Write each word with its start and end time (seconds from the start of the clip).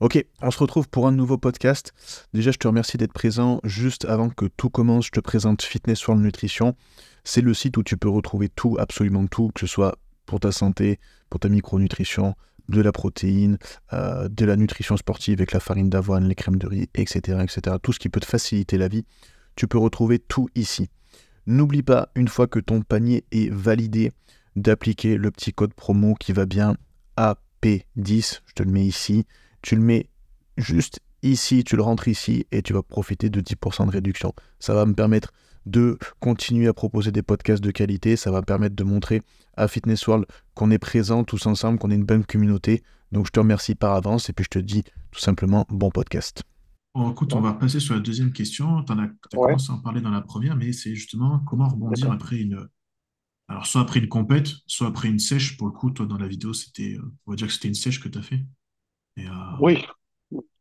Ok, 0.00 0.24
on 0.42 0.52
se 0.52 0.58
retrouve 0.58 0.88
pour 0.88 1.08
un 1.08 1.12
nouveau 1.12 1.38
podcast. 1.38 1.92
Déjà, 2.32 2.52
je 2.52 2.58
te 2.58 2.68
remercie 2.68 2.96
d'être 2.98 3.12
présent. 3.12 3.58
Juste 3.64 4.04
avant 4.04 4.30
que 4.30 4.46
tout 4.46 4.70
commence, 4.70 5.06
je 5.06 5.10
te 5.10 5.18
présente 5.18 5.62
Fitness 5.62 6.06
World 6.06 6.22
Nutrition. 6.22 6.76
C'est 7.24 7.40
le 7.40 7.52
site 7.52 7.76
où 7.78 7.82
tu 7.82 7.96
peux 7.96 8.08
retrouver 8.08 8.48
tout, 8.48 8.76
absolument 8.78 9.26
tout, 9.26 9.50
que 9.52 9.58
ce 9.58 9.66
soit 9.66 9.98
pour 10.24 10.38
ta 10.38 10.52
santé, 10.52 11.00
pour 11.30 11.40
ta 11.40 11.48
micronutrition, 11.48 12.36
de 12.68 12.80
la 12.80 12.92
protéine, 12.92 13.58
euh, 13.92 14.28
de 14.28 14.44
la 14.44 14.54
nutrition 14.54 14.96
sportive 14.96 15.40
avec 15.40 15.50
la 15.50 15.58
farine 15.58 15.90
d'avoine, 15.90 16.28
les 16.28 16.36
crèmes 16.36 16.58
de 16.58 16.68
riz, 16.68 16.88
etc., 16.94 17.40
etc. 17.42 17.78
Tout 17.82 17.92
ce 17.92 17.98
qui 17.98 18.08
peut 18.08 18.20
te 18.20 18.26
faciliter 18.26 18.78
la 18.78 18.86
vie, 18.86 19.04
tu 19.56 19.66
peux 19.66 19.78
retrouver 19.78 20.20
tout 20.20 20.48
ici. 20.54 20.90
N'oublie 21.46 21.82
pas, 21.82 22.10
une 22.14 22.28
fois 22.28 22.46
que 22.46 22.60
ton 22.60 22.82
panier 22.82 23.24
est 23.32 23.50
validé, 23.50 24.12
d'appliquer 24.54 25.16
le 25.16 25.32
petit 25.32 25.52
code 25.52 25.74
promo 25.74 26.14
qui 26.14 26.32
va 26.32 26.46
bien 26.46 26.76
AP10. 27.16 28.42
Je 28.46 28.52
te 28.54 28.62
le 28.62 28.70
mets 28.70 28.86
ici 28.86 29.26
tu 29.62 29.76
le 29.76 29.82
mets 29.82 30.08
juste 30.56 31.00
ici, 31.22 31.64
tu 31.64 31.76
le 31.76 31.82
rentres 31.82 32.08
ici 32.08 32.46
et 32.52 32.62
tu 32.62 32.72
vas 32.72 32.82
profiter 32.82 33.30
de 33.30 33.40
10% 33.40 33.86
de 33.86 33.90
réduction. 33.90 34.32
Ça 34.58 34.74
va 34.74 34.86
me 34.86 34.94
permettre 34.94 35.32
de 35.66 35.98
continuer 36.20 36.68
à 36.68 36.72
proposer 36.72 37.12
des 37.12 37.22
podcasts 37.22 37.62
de 37.62 37.70
qualité, 37.70 38.16
ça 38.16 38.30
va 38.30 38.42
permettre 38.42 38.74
de 38.74 38.84
montrer 38.84 39.22
à 39.56 39.68
Fitness 39.68 40.06
World 40.06 40.26
qu'on 40.54 40.70
est 40.70 40.78
présent 40.78 41.24
tous 41.24 41.46
ensemble, 41.46 41.78
qu'on 41.78 41.90
est 41.90 41.96
une 41.96 42.06
bonne 42.06 42.24
communauté. 42.24 42.82
Donc 43.12 43.26
je 43.26 43.30
te 43.30 43.40
remercie 43.40 43.74
par 43.74 43.94
avance 43.94 44.30
et 44.30 44.32
puis 44.32 44.44
je 44.44 44.50
te 44.50 44.58
dis 44.58 44.84
tout 45.10 45.20
simplement 45.20 45.66
bon 45.68 45.90
podcast. 45.90 46.42
Bon, 46.94 47.12
écoute, 47.12 47.32
on 47.34 47.40
va 47.40 47.52
passer 47.52 47.80
sur 47.80 47.94
la 47.94 48.00
deuxième 48.00 48.32
question. 48.32 48.82
Tu 48.82 48.92
as, 48.92 49.10
commencé 49.30 49.70
à 49.70 49.74
en 49.74 49.80
parler 49.80 50.00
dans 50.00 50.10
la 50.10 50.22
première, 50.22 50.56
mais 50.56 50.72
c'est 50.72 50.94
justement 50.94 51.38
comment 51.40 51.68
rebondir 51.68 52.10
après 52.10 52.38
une. 52.38 52.66
Alors, 53.46 53.66
soit 53.66 53.82
après 53.82 54.00
une 54.00 54.08
compète, 54.08 54.48
soit 54.66 54.88
après 54.88 55.08
une 55.08 55.18
sèche. 55.18 55.56
Pour 55.56 55.68
le 55.68 55.72
coup, 55.72 55.90
toi, 55.90 56.06
dans 56.06 56.18
la 56.18 56.26
vidéo, 56.26 56.52
c'était, 56.52 56.96
euh, 56.96 57.14
on 57.26 57.32
va 57.32 57.36
dire 57.36 57.46
que 57.46 57.52
c'était 57.52 57.68
une 57.68 57.74
sèche 57.74 58.00
que 58.00 58.08
tu 58.08 58.18
as 58.18 58.22
fait. 58.22 58.44
Euh, 59.18 59.56
oui, 59.60 59.84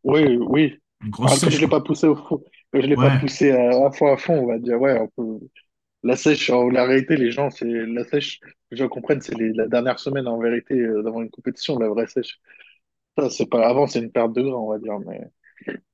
oui, 0.03 0.38
oui. 0.38 0.80
Je 1.02 1.55
ne 1.55 1.61
l'ai 1.61 1.67
pas 1.67 1.81
poussé 1.81 2.08
au 2.08 2.16
fond. 2.16 2.44
Je 2.73 2.80
l'ai 2.80 2.95
pas 2.95 3.17
poussé 3.19 3.52
à, 3.52 3.91
fond 3.91 4.11
à 4.11 4.17
fond, 4.17 4.33
on 4.44 4.47
va 4.47 4.59
dire. 4.59 4.80
Ouais, 4.80 5.00
La 6.03 6.16
sèche, 6.16 6.50
en 6.50 6.69
la 6.69 6.85
réalité, 6.85 7.17
les 7.17 7.31
gens, 7.31 7.50
c'est 7.50 7.66
la 7.66 8.03
sèche, 8.03 8.39
les 8.72 8.78
gens 8.78 8.88
comprennent, 8.88 9.22
c'est 9.22 9.38
la 9.38 9.67
dernière 9.67 10.00
semaine 10.00 10.28
en 10.28 10.39
vérité 10.39 10.75
euh, 10.75 11.03
d'avoir 11.03 11.23
une 11.23 11.30
compétition, 11.30 11.78
la 11.80 11.89
vraie 11.89 12.08
sèche. 12.08 12.39
Ça, 13.17 13.30
c'est 13.30 13.47
pas 13.50 13.67
avant, 13.67 13.88
c'est 13.88 14.00
une 14.00 14.11
perte 14.11 14.33
de 14.33 14.41
gras, 14.41 14.58
on 14.58 14.69
va 14.69 14.80
dire. 14.80 15.00
Mais 15.00 15.22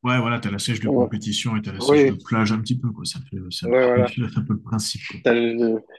Ouais, 0.03 0.19
voilà, 0.19 0.39
tu 0.39 0.50
as 0.50 0.52
la 0.52 0.59
sèche 0.59 0.80
de 0.81 0.89
compétition 0.89 1.56
et 1.56 1.61
tu 1.61 1.69
as 1.69 1.73
la 1.73 1.80
sèche 1.80 2.11
de 2.11 2.23
plage 2.23 2.52
un 2.52 2.59
petit 2.59 2.78
peu, 2.78 2.92
quoi. 2.92 3.06
Ça 3.06 3.19
fait, 3.30 3.38
ça 3.52 3.67
un 3.67 4.44
peu 4.44 4.53
le 4.53 4.61
principe. 4.61 5.02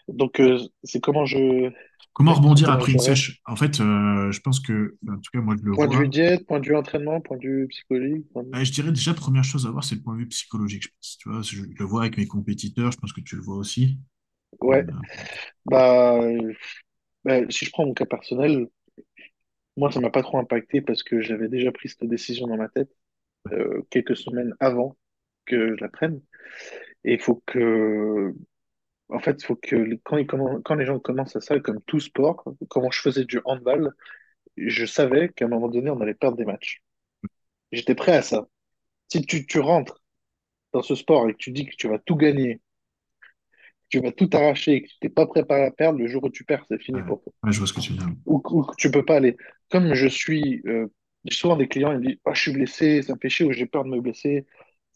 Donc, 0.09 0.41
euh, 0.41 0.59
c'est 0.83 1.01
comment 1.01 1.25
je. 1.25 1.71
Comment 2.13 2.35
rebondir 2.35 2.71
après 2.71 2.93
une 2.93 2.99
sèche? 3.01 3.41
En 3.45 3.57
fait, 3.57 3.81
euh, 3.81 4.31
je 4.31 4.41
pense 4.41 4.61
que, 4.61 4.97
en 5.09 5.17
tout 5.17 5.31
cas, 5.33 5.41
moi, 5.41 5.57
je 5.59 5.65
le 5.65 5.73
Point 5.73 5.89
de 5.89 5.97
vue 5.97 6.09
diète, 6.09 6.47
point 6.47 6.61
de 6.61 6.67
vue 6.67 6.77
entraînement, 6.77 7.21
point 7.21 7.39
de 7.39 7.43
vue 7.43 7.67
psychologique. 7.69 8.27
Je 8.53 8.73
dirais 8.73 8.93
déjà, 8.93 9.15
première 9.15 9.43
chose 9.43 9.67
à 9.67 9.71
voir, 9.71 9.83
c'est 9.83 9.97
le 9.97 10.03
point 10.03 10.15
de 10.15 10.21
vue 10.21 10.29
psychologique, 10.29 10.85
je 10.85 10.89
pense. 10.89 11.19
Tu 11.19 11.29
vois, 11.29 11.43
je 11.43 11.63
le 11.63 11.85
vois 11.85 12.03
avec 12.03 12.17
mes 12.17 12.27
compétiteurs, 12.27 12.93
je 12.93 12.99
pense 12.99 13.13
que 13.13 13.21
tu 13.21 13.35
le 13.35 13.43
vois 13.43 13.57
aussi. 13.57 13.99
Ouais. 14.61 14.85
Euh, 14.85 14.93
bah, 15.67 16.21
bah, 17.25 17.41
si 17.51 17.65
je 17.65 17.71
prends 17.71 17.87
mon 17.87 17.95
cas 17.95 18.07
personnel, 18.07 18.69
moi, 19.77 19.91
ça 19.91 19.99
m'a 20.01 20.11
pas 20.11 20.23
trop 20.23 20.39
impacté 20.39 20.81
parce 20.81 21.03
que 21.03 21.21
j'avais 21.21 21.49
déjà 21.49 21.73
pris 21.73 21.89
cette 21.89 22.09
décision 22.09 22.47
dans 22.47 22.57
ma 22.57 22.69
tête. 22.69 22.91
Euh, 23.53 23.83
quelques 23.91 24.17
semaines 24.17 24.55
avant 24.59 24.97
que 25.45 25.77
je 25.77 25.81
la 25.83 25.91
prenne. 25.91 26.23
Et 27.05 27.15
il 27.15 27.21
faut 27.21 27.43
que, 27.47 28.35
en 29.11 29.19
fait, 29.19 29.43
il 29.43 29.45
faut 29.45 29.57
que 29.57 29.95
quand, 30.03 30.17
ils 30.17 30.27
quand 30.27 30.75
les 30.75 30.87
gens 30.87 30.99
commencent 30.99 31.37
à 31.37 31.43
ça, 31.43 31.61
comme 31.61 31.83
tout 31.83 32.01
sport, 32.01 32.43
comment 32.69 32.91
je 32.91 33.01
faisais 33.01 33.25
du 33.25 33.41
handball, 33.45 33.93
je 34.57 34.87
savais 34.87 35.29
qu'à 35.29 35.45
un 35.45 35.49
moment 35.49 35.69
donné, 35.69 35.91
on 35.91 36.01
allait 36.01 36.15
perdre 36.15 36.39
des 36.39 36.47
matchs. 36.47 36.83
J'étais 37.71 37.95
prêt 37.95 38.17
à 38.17 38.23
ça. 38.23 38.47
Si 39.09 39.21
tu, 39.27 39.45
tu 39.45 39.61
rentres 39.61 40.03
dans 40.73 40.83
ce 40.83 40.95
sport 40.95 41.29
et 41.29 41.33
que 41.33 41.39
tu 41.39 41.51
dis 41.51 41.67
que 41.67 41.77
tu 41.77 41.89
vas 41.89 41.99
tout 41.99 42.17
gagner, 42.17 42.57
que 42.57 43.89
tu 43.91 44.01
vas 44.01 44.13
tout 44.13 44.31
arracher 44.33 44.83
que 44.83 44.89
tu 44.89 44.97
n'es 45.03 45.11
pas 45.11 45.27
préparé 45.27 45.65
à 45.65 45.71
perdre, 45.71 45.99
le 45.99 46.07
jour 46.07 46.25
où 46.25 46.31
tu 46.31 46.45
perds, 46.45 46.65
c'est 46.69 46.81
fini 46.81 47.03
pour 47.03 47.23
toi. 47.23 47.33
Ouais, 47.43 47.53
je 47.53 47.59
vois 47.59 47.67
ce 47.67 47.75
que 47.75 47.81
tu 47.81 47.93
veux 47.93 47.99
dire. 47.99 48.09
Ou, 48.25 48.39
que 48.39 48.77
tu 48.79 48.91
peux 48.91 49.05
pas 49.05 49.17
aller. 49.17 49.37
Comme 49.71 49.93
je 49.93 50.07
suis 50.07 50.63
euh, 50.67 50.87
j'ai 51.25 51.37
souvent 51.37 51.57
des 51.57 51.69
clients, 51.69 51.93
ils 51.93 51.99
me 51.99 52.07
disent 52.07 52.19
oh, 52.25 52.35
Je 52.35 52.41
suis 52.41 52.53
blessé, 52.53 53.03
ça 53.03 53.15
me 53.15 53.19
fait 53.21 53.29
chier 53.29 53.47
ou 53.47 53.53
j'ai 53.53 53.67
peur 53.67 53.85
de 53.85 53.91
me 53.91 54.01
blesser, 54.01 54.47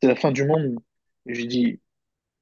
c'est 0.00 0.08
la 0.08 0.16
fin 0.16 0.32
du 0.32 0.44
monde. 0.44 0.78
Et 1.26 1.34
je 1.34 1.44
dis, 1.46 1.80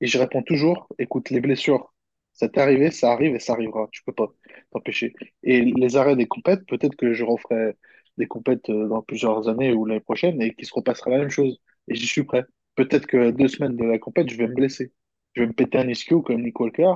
et 0.01 0.07
je 0.07 0.19
réponds 0.19 0.43
toujours 0.43 0.89
Écoute, 0.99 1.31
les 1.31 1.41
blessures, 1.41 1.93
ça 2.33 2.49
t'est 2.49 2.61
arrivé, 2.61 2.91
ça 2.91 3.13
arrive 3.13 3.35
et 3.35 3.39
ça 3.41 3.55
arrivera, 3.55 3.89
tu 3.93 4.03
peux 4.05 4.13
pas 4.13 4.29
t'empêcher. 4.73 5.15
Et 5.43 5.63
les 5.63 5.97
arrêts 5.97 6.17
des 6.17 6.27
compètes, 6.27 6.67
peut-être 6.67 6.97
que 6.97 7.13
je 7.15 7.25
referai 7.25 7.75
des 8.19 8.27
compètes 8.27 8.69
euh, 8.71 8.89
dans 8.89 9.03
plusieurs 9.03 9.49
années 9.49 9.73
ou 9.73 9.85
l'année 9.87 10.01
prochaine 10.01 10.41
et 10.43 10.55
qu'il 10.55 10.67
se 10.67 10.75
repassera 10.75 11.11
la 11.11 11.19
même 11.19 11.31
chose. 11.31 11.61
Et 11.89 11.95
j'y 11.95 12.07
suis 12.07 12.25
prêt. 12.25 12.45
Peut-être 12.75 13.07
que 13.07 13.31
deux 13.31 13.49
semaines 13.49 13.77
de 13.77 13.85
la 13.85 13.99
compète, 13.99 14.29
je 14.31 14.37
vais 14.37 14.49
me 14.49 14.55
blesser. 14.55 14.93
Je 15.35 15.43
vais 15.43 15.49
me 15.49 15.53
péter 15.53 15.79
un 15.79 15.89
ischio 15.89 16.23
comme 16.23 16.43
Nick 16.43 16.59
Walker 16.61 16.95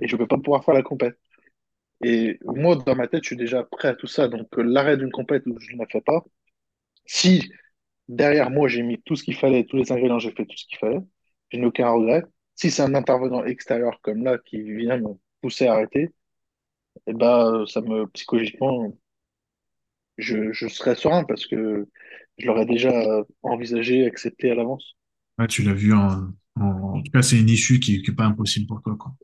et 0.00 0.08
je 0.08 0.16
vais 0.16 0.26
pas 0.26 0.38
pouvoir 0.38 0.64
faire 0.64 0.74
la 0.74 0.82
compète. 0.82 1.16
Et 2.02 2.38
moi, 2.44 2.76
dans 2.76 2.94
ma 2.94 3.08
tête, 3.08 3.22
je 3.22 3.28
suis 3.28 3.36
déjà 3.36 3.64
prêt 3.64 3.88
à 3.88 3.94
tout 3.94 4.06
ça. 4.06 4.28
Donc, 4.28 4.48
euh, 4.58 4.62
l'arrêt 4.62 4.96
d'une 4.96 5.10
compète, 5.10 5.44
je 5.46 5.74
ne 5.74 5.78
la 5.78 5.86
fais 5.86 6.00
pas. 6.00 6.24
Si 7.06 7.50
derrière 8.08 8.50
moi, 8.50 8.68
j'ai 8.68 8.82
mis 8.82 9.00
tout 9.02 9.16
ce 9.16 9.24
qu'il 9.24 9.36
fallait, 9.36 9.64
tous 9.64 9.76
les 9.76 9.92
ingrédients, 9.92 10.18
j'ai 10.18 10.32
fait 10.32 10.44
tout 10.44 10.56
ce 10.56 10.66
qu'il 10.66 10.78
fallait, 10.78 11.00
je 11.50 11.58
n'ai 11.58 11.66
aucun 11.66 11.88
regret. 11.90 12.24
Si 12.54 12.70
c'est 12.70 12.82
un 12.82 12.94
intervenant 12.94 13.44
extérieur 13.44 14.00
comme 14.02 14.24
là 14.24 14.38
qui 14.38 14.62
vient 14.62 14.98
me 14.98 15.10
pousser 15.40 15.66
à 15.66 15.74
arrêter, 15.74 16.10
eh 17.06 17.12
ben, 17.12 17.64
ça 17.66 17.80
me, 17.80 18.06
psychologiquement, 18.08 18.96
je, 20.18 20.52
je 20.52 20.68
serais 20.68 20.94
serein 20.94 21.24
parce 21.24 21.46
que 21.46 21.88
je 22.38 22.46
l'aurais 22.46 22.66
déjà 22.66 23.24
envisagé, 23.42 24.06
accepté 24.06 24.50
à 24.50 24.54
l'avance. 24.54 24.96
tu 25.48 25.62
l'as 25.62 25.74
vu 25.74 25.92
en, 25.92 26.30
en, 26.56 27.02
tout 27.02 27.10
cas, 27.12 27.22
c'est 27.22 27.38
une 27.38 27.48
issue 27.48 27.80
qui 27.80 28.02
n'est 28.06 28.14
pas 28.14 28.24
impossible 28.24 28.66
pour 28.66 28.82
toi, 28.82 28.96
quoi. 28.98 29.14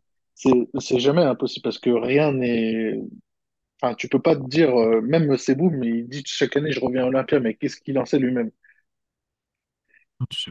C'est 0.78 0.98
jamais 0.98 1.22
impossible 1.22 1.62
parce 1.62 1.78
que 1.78 1.90
rien 1.90 2.32
n'est. 2.32 3.00
Enfin, 3.80 3.94
tu 3.94 4.08
peux 4.08 4.20
pas 4.20 4.36
te 4.36 4.46
dire, 4.48 4.74
euh, 4.76 5.00
même 5.00 5.36
Sebou, 5.36 5.70
mais 5.70 5.88
il 5.88 6.08
dit 6.08 6.22
chaque 6.26 6.56
année 6.56 6.72
je 6.72 6.80
reviens 6.80 7.04
à 7.04 7.08
Olympia, 7.08 7.40
mais 7.40 7.54
qu'est-ce 7.54 7.76
qu'il 7.76 7.98
en 7.98 8.04
sait 8.04 8.18
lui-même? 8.18 8.50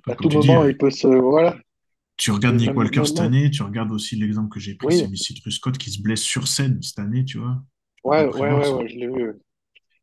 À 0.07 0.16
tout 0.16 0.29
moment, 0.29 0.66
il 0.66 0.78
peut 0.78 0.91
se. 0.91 1.07
Voilà. 1.07 1.57
Tu 2.18 2.31
regardes 2.31 2.57
Nick 2.57 2.75
Walker 2.75 3.06
cette 3.06 3.19
année, 3.19 3.50
tu 3.50 3.63
regardes 3.63 3.91
aussi 3.91 4.16
l'exemple 4.16 4.50
que 4.50 4.59
j'ai 4.59 4.75
pris, 4.75 5.00
c'est 5.00 5.07
Missy 5.07 5.41
Scott 5.50 5.78
qui 5.78 5.90
se 5.91 6.02
blesse 6.02 6.22
sur 6.22 6.47
scène 6.47 6.81
cette 6.81 7.00
année, 7.00 7.25
tu 7.25 7.40
vois. 7.40 7.58
Ouais, 8.03 8.25
ouais, 8.25 8.53
ouais, 8.53 8.69
ouais, 8.73 8.88
je 8.88 8.96
l'ai 8.96 9.08
vu. 9.08 9.34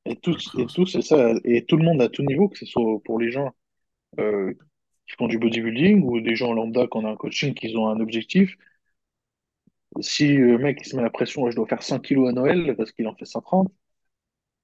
Et 0.04 0.16
tous, 0.16 0.50
et 0.58 0.66
tous, 0.66 0.86
c'est 0.86 1.02
ça. 1.02 1.34
Et 1.44 1.64
tout 1.66 1.76
le 1.76 1.84
monde 1.84 2.00
à 2.00 2.08
tout 2.08 2.22
niveau, 2.22 2.48
que 2.48 2.58
ce 2.58 2.66
soit 2.66 2.82
pour 3.04 3.18
les 3.20 3.30
gens 3.30 3.52
euh, 4.18 4.52
qui 5.06 5.16
font 5.16 5.28
du 5.28 5.38
bodybuilding 5.38 6.02
ou 6.02 6.20
des 6.20 6.34
gens 6.34 6.52
lambda 6.52 6.86
qui 6.86 6.96
ont 6.96 7.06
un 7.06 7.16
coaching, 7.16 7.54
qui 7.54 7.76
ont 7.76 7.88
un 7.88 8.00
objectif, 8.00 8.56
si 10.00 10.34
le 10.36 10.58
mec 10.58 10.78
il 10.82 10.88
se 10.88 10.96
met 10.96 11.02
la 11.02 11.10
pression, 11.10 11.50
je 11.50 11.56
dois 11.56 11.66
faire 11.66 11.82
100 11.82 12.00
kilos 12.00 12.28
à 12.28 12.32
Noël 12.32 12.74
parce 12.76 12.92
qu'il 12.92 13.06
en 13.06 13.14
fait 13.14 13.24
130, 13.24 13.72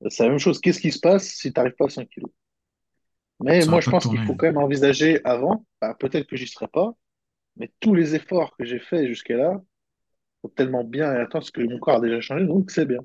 c'est 0.09 0.25
la 0.25 0.31
même 0.31 0.39
chose. 0.39 0.61
Qu'est-ce 0.61 0.81
qui 0.81 0.93
se 0.93 1.01
passe 1.01 1.27
si 1.29 1.53
tu 1.53 1.59
n'arrives 1.59 1.77
pas 1.77 1.87
à 1.87 1.91
100 1.91 2.07
kilos? 2.07 2.31
Mais 3.41 3.65
moi, 3.67 3.81
je 3.81 3.91
pense 3.91 4.07
qu'il 4.07 4.25
faut 4.25 4.35
quand 4.35 4.47
même 4.47 4.59
envisager 4.59 5.21
avant, 5.25 5.67
bah, 5.81 5.95
peut-être 5.99 6.27
que 6.27 6.37
j'y 6.37 6.47
serai 6.47 6.69
pas, 6.69 6.95
mais 7.57 7.73
tous 7.81 7.95
les 7.95 8.15
efforts 8.15 8.57
que 8.57 8.65
j'ai 8.65 8.79
faits 8.79 9.07
jusqu'à 9.07 9.37
là, 9.37 9.61
sont 10.43 10.49
tellement 10.51 10.85
bien 10.85 11.21
et 11.21 11.27
parce 11.31 11.51
que 11.51 11.63
mon 11.63 11.79
corps 11.79 11.97
a 11.97 12.01
déjà 12.01 12.21
changé, 12.21 12.45
donc 12.47 12.71
c'est 12.71 12.87
bien. 12.87 13.01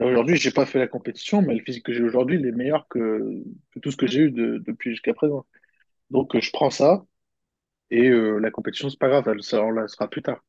Aujourd'hui, 0.00 0.36
j'ai 0.36 0.50
pas 0.50 0.66
fait 0.66 0.78
la 0.78 0.88
compétition, 0.88 1.42
mais 1.42 1.54
le 1.54 1.62
physique 1.62 1.84
que 1.84 1.92
j'ai 1.92 2.02
aujourd'hui, 2.02 2.38
il 2.38 2.46
est 2.46 2.52
meilleur 2.52 2.86
que, 2.88 3.42
tout 3.82 3.90
ce 3.90 3.96
que 3.96 4.06
j'ai 4.06 4.22
eu 4.22 4.30
depuis 4.30 4.90
jusqu'à 4.90 5.14
présent. 5.14 5.46
Donc, 6.10 6.38
je 6.38 6.50
prends 6.52 6.70
ça, 6.70 7.04
et 7.90 8.08
euh, 8.08 8.38
la 8.38 8.50
compétition, 8.50 8.90
c'est 8.90 8.98
pas 8.98 9.08
grave, 9.08 9.28
elle, 9.28 9.42
ça, 9.42 9.62
on 9.62 9.70
la 9.70 9.88
sera 9.88 10.08
plus 10.08 10.22
tard. 10.22 10.42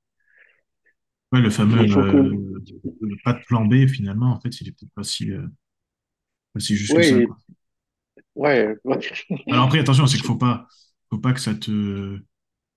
Ouais, 1.31 1.41
le 1.41 1.49
fameux 1.49 1.79
euh, 1.79 2.59
pas 3.23 3.33
de 3.33 3.43
plan 3.45 3.65
B, 3.65 3.87
finalement, 3.87 4.31
en 4.31 4.39
fait, 4.39 4.61
il 4.61 4.69
est 4.69 4.71
peut-être 4.71 4.93
pas 4.93 5.03
si, 5.03 5.31
euh, 5.31 5.45
juste 6.57 6.95
que 6.95 7.03
ça. 7.03 7.17
Ouais, 8.35 8.75
Alors 9.49 9.65
après, 9.65 9.79
attention, 9.79 10.05
c'est 10.05 10.17
qu'il 10.17 10.25
faut 10.25 10.35
pas, 10.35 10.67
faut 11.09 11.17
pas 11.17 11.33
que 11.33 11.39
ça 11.39 11.55
te. 11.55 12.19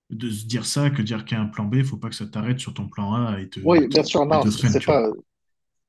De 0.09 0.31
se 0.31 0.47
dire 0.47 0.65
ça, 0.65 0.91
que 0.91 1.03
dire 1.03 1.25
qu'il 1.25 1.37
y 1.37 1.41
a 1.41 1.43
un 1.45 1.47
plan 1.47 1.67
B, 1.67 1.77
il 1.77 1.85
faut 1.85 1.99
pas 1.99 2.09
que 2.09 2.15
ça 2.15 2.27
t'arrête 2.27 2.59
sur 2.59 2.73
ton 2.73 2.89
plan 2.89 3.15
A 3.15 3.41
et 3.41 3.49
te. 3.49 3.61
Oui, 3.63 3.87
bien 3.87 4.03
sûr, 4.03 4.25
non, 4.25 4.43
c'est 4.43 4.85
pas. 4.85 5.11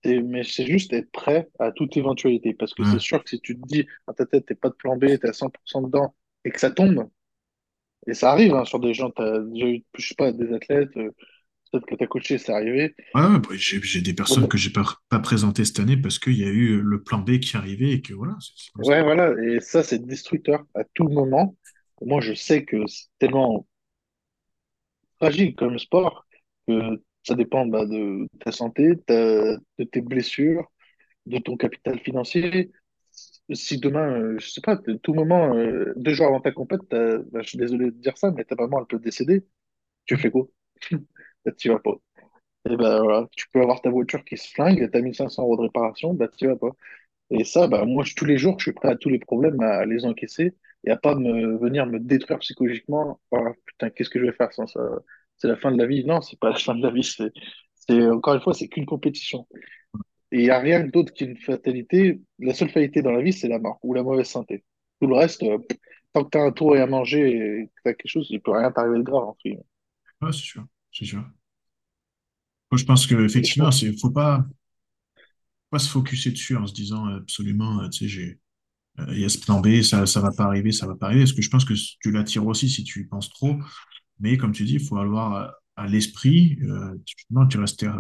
Mais 0.04 0.44
c'est 0.44 0.66
juste 0.66 0.92
être 0.94 1.12
prêt 1.12 1.50
à 1.58 1.72
toute 1.72 1.96
éventualité. 1.96 2.54
Parce 2.54 2.74
que 2.74 2.84
c'est 2.84 3.00
sûr 3.00 3.24
que 3.24 3.30
si 3.30 3.40
tu 3.40 3.60
te 3.60 3.66
dis 3.66 3.88
à 4.08 4.14
ta 4.14 4.26
tête, 4.26 4.46
t'es 4.46 4.56
pas 4.56 4.70
de 4.70 4.76
plan 4.76 4.98
B, 4.98 5.06
t'es 5.20 5.30
à 5.30 5.34
100% 5.34 5.82
dedans, 5.84 6.14
et 6.44 6.52
que 6.52 6.60
ça 6.60 6.70
tombe, 6.70 7.08
et 8.08 8.14
ça 8.14 8.32
arrive 8.32 8.54
hein, 8.56 8.66
sur 8.66 8.80
des 8.80 8.94
gens, 8.94 9.12
tu 9.12 9.22
as 9.22 9.40
déjà 9.40 9.68
eu, 9.68 9.84
je 9.98 10.08
sais 10.08 10.16
pas, 10.16 10.32
des 10.32 10.54
athlètes, 10.54 10.96
euh, 10.98 11.12
peut-être 11.72 11.86
que 11.86 11.96
tu 11.96 12.04
as 12.04 12.08
coaché, 12.08 12.38
c'est 12.38 12.52
arrivé. 12.52 12.96
Ouais, 13.16 13.40
bah, 13.40 13.50
j'ai 13.54 14.02
des 14.02 14.14
personnes 14.14 14.48
que 14.48 14.58
j'ai 14.58 14.70
pas, 14.70 14.84
pas 15.10 15.20
présentées 15.20 15.66
cette 15.66 15.80
année 15.80 15.98
parce 15.98 16.20
qu'il 16.20 16.38
y 16.38 16.44
a 16.44 16.50
eu 16.50 16.82
le 16.82 17.02
plan 17.04 17.20
B 17.20 17.40
qui 17.40 17.56
arrivait 17.58 17.92
et 17.92 18.02
que 18.02 18.14
voilà. 18.14 18.36
ouais, 18.80 19.04
voilà, 19.04 19.34
et 19.44 19.60
ça, 19.60 19.84
c'est 19.84 20.06
destructeur 20.06 20.66
à 20.76 20.84
tout 20.94 21.08
moment. 21.08 21.56
Moi, 22.02 22.22
je 22.22 22.34
sais 22.34 22.66
que 22.66 22.86
c'est 22.88 23.08
tellement 23.20 23.68
fragile 25.18 25.56
comme 25.56 25.78
sport 25.78 26.26
que 26.68 27.02
ça 27.24 27.36
dépend 27.36 27.66
bah, 27.66 27.86
de 27.86 28.28
ta 28.40 28.52
santé, 28.52 28.96
de 29.08 29.84
tes 29.92 30.02
blessures, 30.02 30.72
de 31.26 31.38
ton 31.38 31.56
capital 31.58 32.00
financier. 32.00 32.72
si 33.54 33.78
demain, 33.78 34.20
euh, 34.20 34.38
je 34.40 34.50
sais 34.50 34.62
pas, 34.62 34.78
tout 35.04 35.14
moment, 35.14 35.54
euh, 35.56 35.94
deux 35.96 36.14
jours 36.14 36.28
avant 36.28 36.42
ta 36.42 36.52
compète, 36.52 36.82
bah, 36.90 37.42
je 37.42 37.48
suis 37.48 37.58
désolé 37.58 37.86
de 37.86 37.92
dire 37.92 38.18
ça, 38.18 38.32
mais 38.32 38.44
ta 38.44 38.56
maman, 38.56 38.80
elle 38.80 38.88
peut 38.88 39.00
décéder. 39.00 39.46
Tu 40.06 40.18
fais 40.18 40.32
quoi? 40.32 40.48
Tu 41.58 41.70
vas 41.70 41.80
pas. 41.80 41.96
Et 42.70 42.76
ben 42.78 43.02
voilà, 43.04 43.28
tu 43.36 43.48
peux 43.52 43.62
avoir 43.62 43.82
ta 43.82 43.90
voiture 43.90 44.24
qui 44.24 44.38
se 44.38 44.50
flingue, 44.54 44.90
t'as 44.92 45.02
1500 45.02 45.44
euros 45.44 45.58
de 45.58 45.64
réparation, 45.64 46.14
bah 46.14 46.28
tu 46.28 46.48
vas 46.48 46.56
pas. 46.56 46.72
Et 47.32 47.44
ça, 47.46 47.68
bah 47.68 47.86
moi, 47.86 48.04
tous 48.16 48.26
les 48.26 48.38
jours, 48.38 48.60
je 48.60 48.66
suis 48.66 48.74
prêt 48.74 48.90
à 48.90 48.96
tous 48.96 49.10
les 49.10 49.20
problèmes 49.20 49.60
à 49.62 49.86
les 49.86 50.06
encaisser 50.06 50.56
et 50.86 50.92
à 50.92 50.98
pas 50.98 51.16
me 51.16 51.58
venir 51.58 51.86
me 51.88 52.00
détruire 52.00 52.40
psychologiquement. 52.40 53.20
Ah, 53.32 53.54
putain, 53.66 53.90
qu'est-ce 53.90 54.10
que 54.10 54.20
je 54.20 54.26
vais 54.26 54.34
faire 54.34 54.54
sans 54.54 54.68
ça? 54.68 54.82
C'est 55.38 55.48
la 55.48 55.58
fin 55.58 55.72
de 55.72 55.78
la 55.78 55.88
vie? 55.88 56.06
Non, 56.06 56.22
c'est 56.22 56.40
pas 56.40 56.50
la 56.52 56.58
fin 56.58 56.76
de 56.76 56.84
la 56.84 56.92
vie. 56.92 57.04
C'est, 57.04 57.32
c'est 57.76 58.08
encore 58.10 58.36
une 58.36 58.42
fois, 58.42 58.54
c'est 58.54 58.68
qu'une 58.68 58.86
compétition. 58.86 59.48
Et 60.32 60.40
il 60.40 60.44
n'y 60.44 60.50
a 60.50 60.60
rien 60.60 60.86
d'autre 60.86 61.14
qu'une 61.14 61.38
fatalité. 61.38 62.22
La 62.40 62.54
seule 62.54 62.70
fatalité 62.70 63.02
dans 63.02 63.12
la 63.12 63.22
vie, 63.22 63.34
c'est 63.34 63.48
la 63.48 63.60
mort 63.60 63.80
ou 63.84 63.94
la 63.94 64.04
mauvaise 64.04 64.28
santé. 64.28 64.64
Tout 65.02 65.08
le 65.08 65.16
reste, 65.16 65.44
euh, 65.44 65.58
tant 66.14 66.24
que 66.26 66.30
tu 66.32 66.38
as 66.38 66.42
un 66.44 66.52
tour 66.52 66.76
et 66.76 66.82
à 66.82 66.88
manger 66.88 67.30
et 67.30 67.68
que 67.68 67.72
tu 67.84 67.90
as 67.90 67.94
quelque 67.94 68.12
chose, 68.12 68.28
il 68.30 68.42
peut 68.42 68.52
rien 68.52 68.72
t'arriver 68.72 69.00
de 69.00 69.04
grave. 69.04 69.24
En 69.24 69.38
fait. 69.44 69.58
C'est 70.22 70.32
sûr, 70.32 70.66
c'est 70.92 71.06
sûr. 71.06 71.24
Moi, 72.72 72.78
je 72.78 72.86
pense 72.86 73.06
qu'effectivement, 73.08 73.66
pense, 73.66 73.82
c'est, 73.82 73.98
faut 74.00 74.12
pas, 74.12 74.46
pas 75.70 75.80
se 75.80 75.90
focuser 75.90 76.32
dessus 76.32 76.56
en 76.56 76.68
se 76.68 76.74
disant 76.74 77.08
euh, 77.08 77.18
absolument, 77.18 77.82
euh, 77.82 77.90
tu 77.90 78.00
sais, 78.00 78.08
j'ai, 78.08 78.40
euh, 79.00 79.06
il 79.14 79.20
y 79.20 79.26
a 79.26 79.30
ce 79.30 79.40
plan 79.40 79.62
B, 79.62 79.82
ça, 79.82 80.06
ça 80.06 80.22
va 80.22 80.32
pas 80.32 80.46
arriver, 80.46 80.72
ça 80.72 80.88
va 80.88 80.96
pas 80.96 81.08
arriver. 81.08 81.24
Parce 81.24 81.34
que 81.34 81.42
je 81.42 81.50
pense 81.50 81.66
que 81.66 81.74
tu 82.02 82.12
l'attires 82.12 82.46
aussi 82.46 82.70
si 82.70 82.84
tu 82.84 83.02
y 83.02 83.06
penses 83.06 83.30
trop. 83.30 83.58
Mais 84.20 84.38
comme 84.38 84.52
tu 84.52 84.66
dis, 84.66 84.76
il 84.76 84.86
faut 84.86 84.98
avoir 84.98 85.34
à, 85.34 85.56
à 85.84 85.88
l'esprit, 85.88 86.60
euh, 86.64 86.96
tu, 87.06 87.16
non, 87.32 87.48
tu 87.48 87.58
restes 87.60 87.80
terre, 87.80 88.00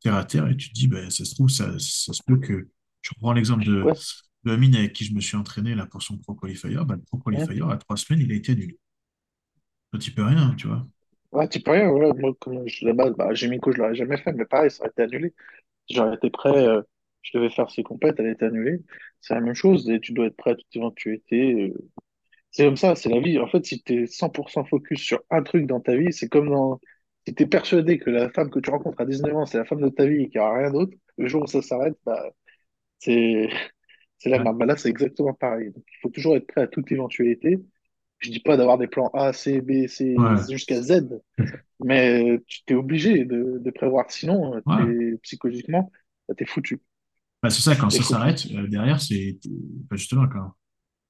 terre 0.00 0.14
à 0.16 0.24
terre 0.24 0.48
et 0.48 0.56
tu 0.56 0.70
te 0.70 0.74
dis, 0.74 0.88
ben, 0.88 1.10
ça 1.10 1.24
se 1.24 1.34
trouve, 1.34 1.48
ça, 1.50 1.78
ça 1.78 2.12
se 2.12 2.22
peut 2.26 2.38
que. 2.38 2.68
Je 3.02 3.10
reprends 3.16 3.32
l'exemple 3.32 3.64
de, 3.64 3.82
ouais, 3.82 3.92
de 4.44 4.52
Amine 4.52 4.76
avec 4.76 4.92
qui 4.92 5.04
je 5.04 5.12
me 5.14 5.20
suis 5.20 5.36
entraîné 5.36 5.74
là, 5.74 5.86
pour 5.86 6.02
son 6.02 6.18
Pro 6.18 6.34
Qualifier. 6.34 6.76
Ben, 6.86 6.96
le 6.96 7.02
Pro 7.02 7.18
Qualifier, 7.18 7.62
à 7.68 7.76
trois 7.76 7.96
semaines, 7.96 8.22
il 8.22 8.32
a 8.32 8.36
été 8.36 8.52
annulé. 8.52 8.78
Toi, 9.90 10.00
tu 10.00 10.12
peux 10.12 10.24
rien, 10.24 10.54
tu 10.54 10.68
vois. 10.68 10.86
Ouais, 11.32 11.48
tu 11.48 11.60
peux 11.60 11.72
rien. 11.72 11.88
Voilà. 11.90 12.12
Moi, 12.14 12.32
comme 12.40 12.66
je, 12.68 12.84
la 12.86 12.92
base, 12.94 13.12
bah, 13.16 13.34
Gémico, 13.34 13.72
je 13.72 13.78
l'aurais 13.78 13.94
jamais 13.94 14.16
fait, 14.18 14.32
mais 14.32 14.44
pareil, 14.44 14.70
ça 14.70 14.84
a 14.84 14.88
été 14.88 15.02
annulé. 15.02 15.34
J'aurais 15.90 16.16
été 16.16 16.30
prêt, 16.30 16.50
euh, 16.68 16.82
je 17.22 17.38
devais 17.38 17.50
faire 17.50 17.70
ces 17.70 17.82
compètes, 17.84 18.16
elle 18.20 18.26
a 18.28 18.32
été 18.32 18.46
annulée. 18.46 18.80
C'est 19.20 19.34
la 19.34 19.40
même 19.40 19.54
chose 19.54 19.88
et 19.90 20.00
tu 20.00 20.12
dois 20.12 20.26
être 20.28 20.36
prêt 20.36 20.52
à 20.52 20.56
toute 20.56 20.76
éventualité. 20.76 21.54
euh. 21.70 21.74
C'est 22.52 22.64
comme 22.66 22.76
ça, 22.76 22.96
c'est 22.96 23.10
la 23.10 23.20
vie. 23.20 23.38
En 23.40 23.48
fait, 23.48 23.64
si 23.66 23.82
tu 23.82 24.04
es 24.04 24.06
100% 24.06 24.64
focus 24.64 25.00
sur 25.02 25.22
un 25.30 25.42
truc 25.42 25.66
dans 25.66 25.80
ta 25.80 25.96
vie, 25.96 26.12
c'est 26.12 26.28
comme 26.28 26.50
dans... 26.50 26.80
Si 27.26 27.34
tu 27.34 27.44
es 27.44 27.46
persuadé 27.46 27.98
que 27.98 28.10
la 28.10 28.30
femme 28.30 28.50
que 28.50 28.60
tu 28.60 28.70
rencontres 28.70 29.00
à 29.00 29.06
19 29.06 29.36
ans, 29.36 29.46
c'est 29.46 29.58
la 29.58 29.64
femme 29.66 29.82
de 29.82 29.88
ta 29.90 30.06
vie 30.06 30.22
et 30.24 30.28
qu'il 30.30 30.40
n'y 30.40 30.46
aura 30.46 30.58
rien 30.58 30.70
d'autre, 30.72 30.92
le 31.18 31.28
jour 31.28 31.42
où 31.44 31.46
ça 31.48 31.62
s'arrête, 31.62 31.96
bah, 32.06 32.30
c'est 32.98 33.48
c'est 34.18 34.30
la 34.30 34.38
Ouais, 34.38 34.44
merde. 34.44 34.58
Bah, 34.58 34.66
là, 34.66 34.76
c'est 34.76 34.88
exactement 34.90 35.34
pareil. 35.34 35.72
Il 35.76 35.98
faut 36.02 36.10
toujours 36.10 36.36
être 36.36 36.46
prêt 36.48 36.62
à 36.62 36.66
toute 36.68 36.90
éventualité. 36.92 37.58
Je 38.22 38.30
dis 38.30 38.40
pas 38.40 38.56
d'avoir 38.56 38.78
des 38.78 38.86
plans 38.86 39.10
A, 39.14 39.32
C, 39.32 39.60
B, 39.60 39.88
C, 39.88 40.14
ouais, 40.16 40.36
jusqu'à 40.48 40.80
Z, 40.80 41.08
mais 41.84 42.40
tu 42.46 42.62
t'es 42.64 42.74
obligé 42.74 43.24
de, 43.24 43.58
de 43.58 43.70
prévoir. 43.72 44.08
Sinon, 44.10 44.54
euh, 44.54 44.60
ouais. 44.64 45.18
psychologiquement, 45.22 45.90
bah, 46.28 46.34
t'es 46.36 46.46
foutu. 46.46 46.80
Ben, 47.42 47.50
c'est 47.50 47.62
ça, 47.62 47.74
quand 47.74 47.90
ça 47.90 48.04
s'arrête, 48.04 48.46
euh, 48.54 48.68
derrière, 48.68 49.00
c'est 49.00 49.40
ben, 49.44 49.96
justement 49.96 50.28
quand, 50.28 50.52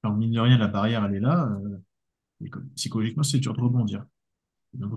quand 0.01 0.11
mine 0.15 0.31
de 0.31 0.39
rien, 0.39 0.57
la 0.57 0.67
barrière, 0.67 1.05
elle 1.05 1.15
est 1.15 1.19
là, 1.19 1.47
euh, 1.63 1.77
et 2.43 2.49
psychologiquement, 2.75 3.21
c'est 3.21 3.37
dur 3.37 3.53
de 3.53 3.61
rebondir. 3.61 4.05
De. 4.73 4.87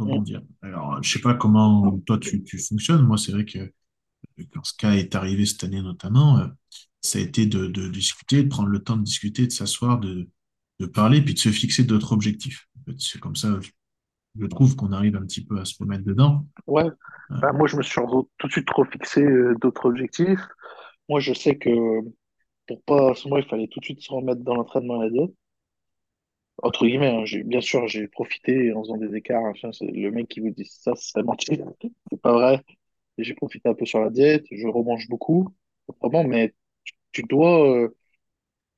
Alors, 0.63 1.03
je 1.03 1.13
sais 1.13 1.21
pas 1.21 1.35
comment 1.35 1.99
toi 2.07 2.17
tu, 2.19 2.43
tu 2.45 2.59
fonctionnes. 2.59 3.03
Moi, 3.03 3.19
c'est 3.19 3.33
vrai 3.33 3.45
que 3.45 3.71
quand 4.51 4.65
ce 4.65 4.75
cas 4.75 4.93
est 4.93 5.15
arrivé 5.15 5.45
cette 5.45 5.65
année 5.65 5.83
notamment, 5.83 6.39
euh, 6.39 6.47
ça 7.03 7.19
a 7.19 7.23
été 7.23 7.45
de, 7.45 7.67
de 7.67 7.89
discuter, 7.89 8.43
de 8.43 8.49
prendre 8.49 8.71
le 8.71 8.83
temps 8.83 8.97
de 8.97 9.03
discuter, 9.03 9.47
de 9.47 9.53
s'asseoir, 9.53 10.01
de, 10.01 10.31
de 10.81 10.87
parler, 10.87 11.23
puis 11.23 11.34
de 11.34 11.38
se 11.38 11.49
fixer 11.50 11.84
d'autres 11.84 12.12
objectifs. 12.12 12.69
En 12.81 12.90
fait, 12.90 12.96
C'est 12.99 13.20
comme 13.20 13.37
ça, 13.37 13.58
je 14.38 14.46
trouve 14.46 14.76
qu'on 14.76 14.93
arrive 14.93 15.17
un 15.17 15.23
petit 15.23 15.44
peu 15.44 15.58
à 15.58 15.64
se 15.64 15.75
remettre 15.78 16.05
dedans. 16.05 16.46
Ouais, 16.67 16.84
Euh, 16.84 17.38
Bah, 17.40 17.52
moi, 17.52 17.67
je 17.67 17.76
me 17.76 17.82
suis 17.82 17.94
tout 18.38 18.46
de 18.46 18.52
suite 18.52 18.67
trop 18.67 18.84
fixé 18.84 19.23
euh, 19.23 19.55
d'autres 19.61 19.87
objectifs. 19.88 20.40
Moi, 21.08 21.20
je 21.20 21.32
sais 21.32 21.56
que 21.56 21.70
pour 22.67 22.82
pas, 22.82 23.12
moi, 23.26 23.40
il 23.40 23.46
fallait 23.46 23.69
tout 23.69 23.81
de 23.81 23.84
suite 23.84 24.00
se 24.02 24.12
remettre 24.12 24.43
dans 24.43 24.55
l'entraînement 24.55 25.00
la 25.02 25.11
diète. 25.11 25.32
Entre 26.62 26.87
guillemets, 26.87 27.08
hein, 27.11 27.25
j'ai, 27.25 27.43
bien 27.44 27.61
sûr, 27.61 27.87
j'ai 27.87 28.08
profité 28.08 28.72
en 28.72 28.82
faisant 28.82 28.96
des 28.96 29.14
écarts. 29.14 29.43
machin, 29.43 29.72
c'est 29.72 29.87
le 29.87 30.11
mec 30.11 30.29
qui 30.29 30.40
vous 30.40 30.50
dit 30.50 30.64
ça, 30.64 30.93
c'est 30.96 31.22
mentir. 31.22 31.58
C'est 32.11 32.20
pas 32.20 32.32
vrai. 32.32 32.62
Et 33.19 33.25
j'ai 33.25 33.34
profité 33.34 33.69
un 33.69 33.75
peu 33.75 33.87
sur 33.87 34.00
la 34.00 34.11
diète. 34.11 34.46
Je 34.50 34.67
remange 34.69 35.08
beaucoup, 35.08 35.49
vraiment, 36.02 36.25
mais 36.25 36.55
tu, 36.84 36.94
tu 37.12 37.22
dois 37.25 37.69
euh, 37.69 37.96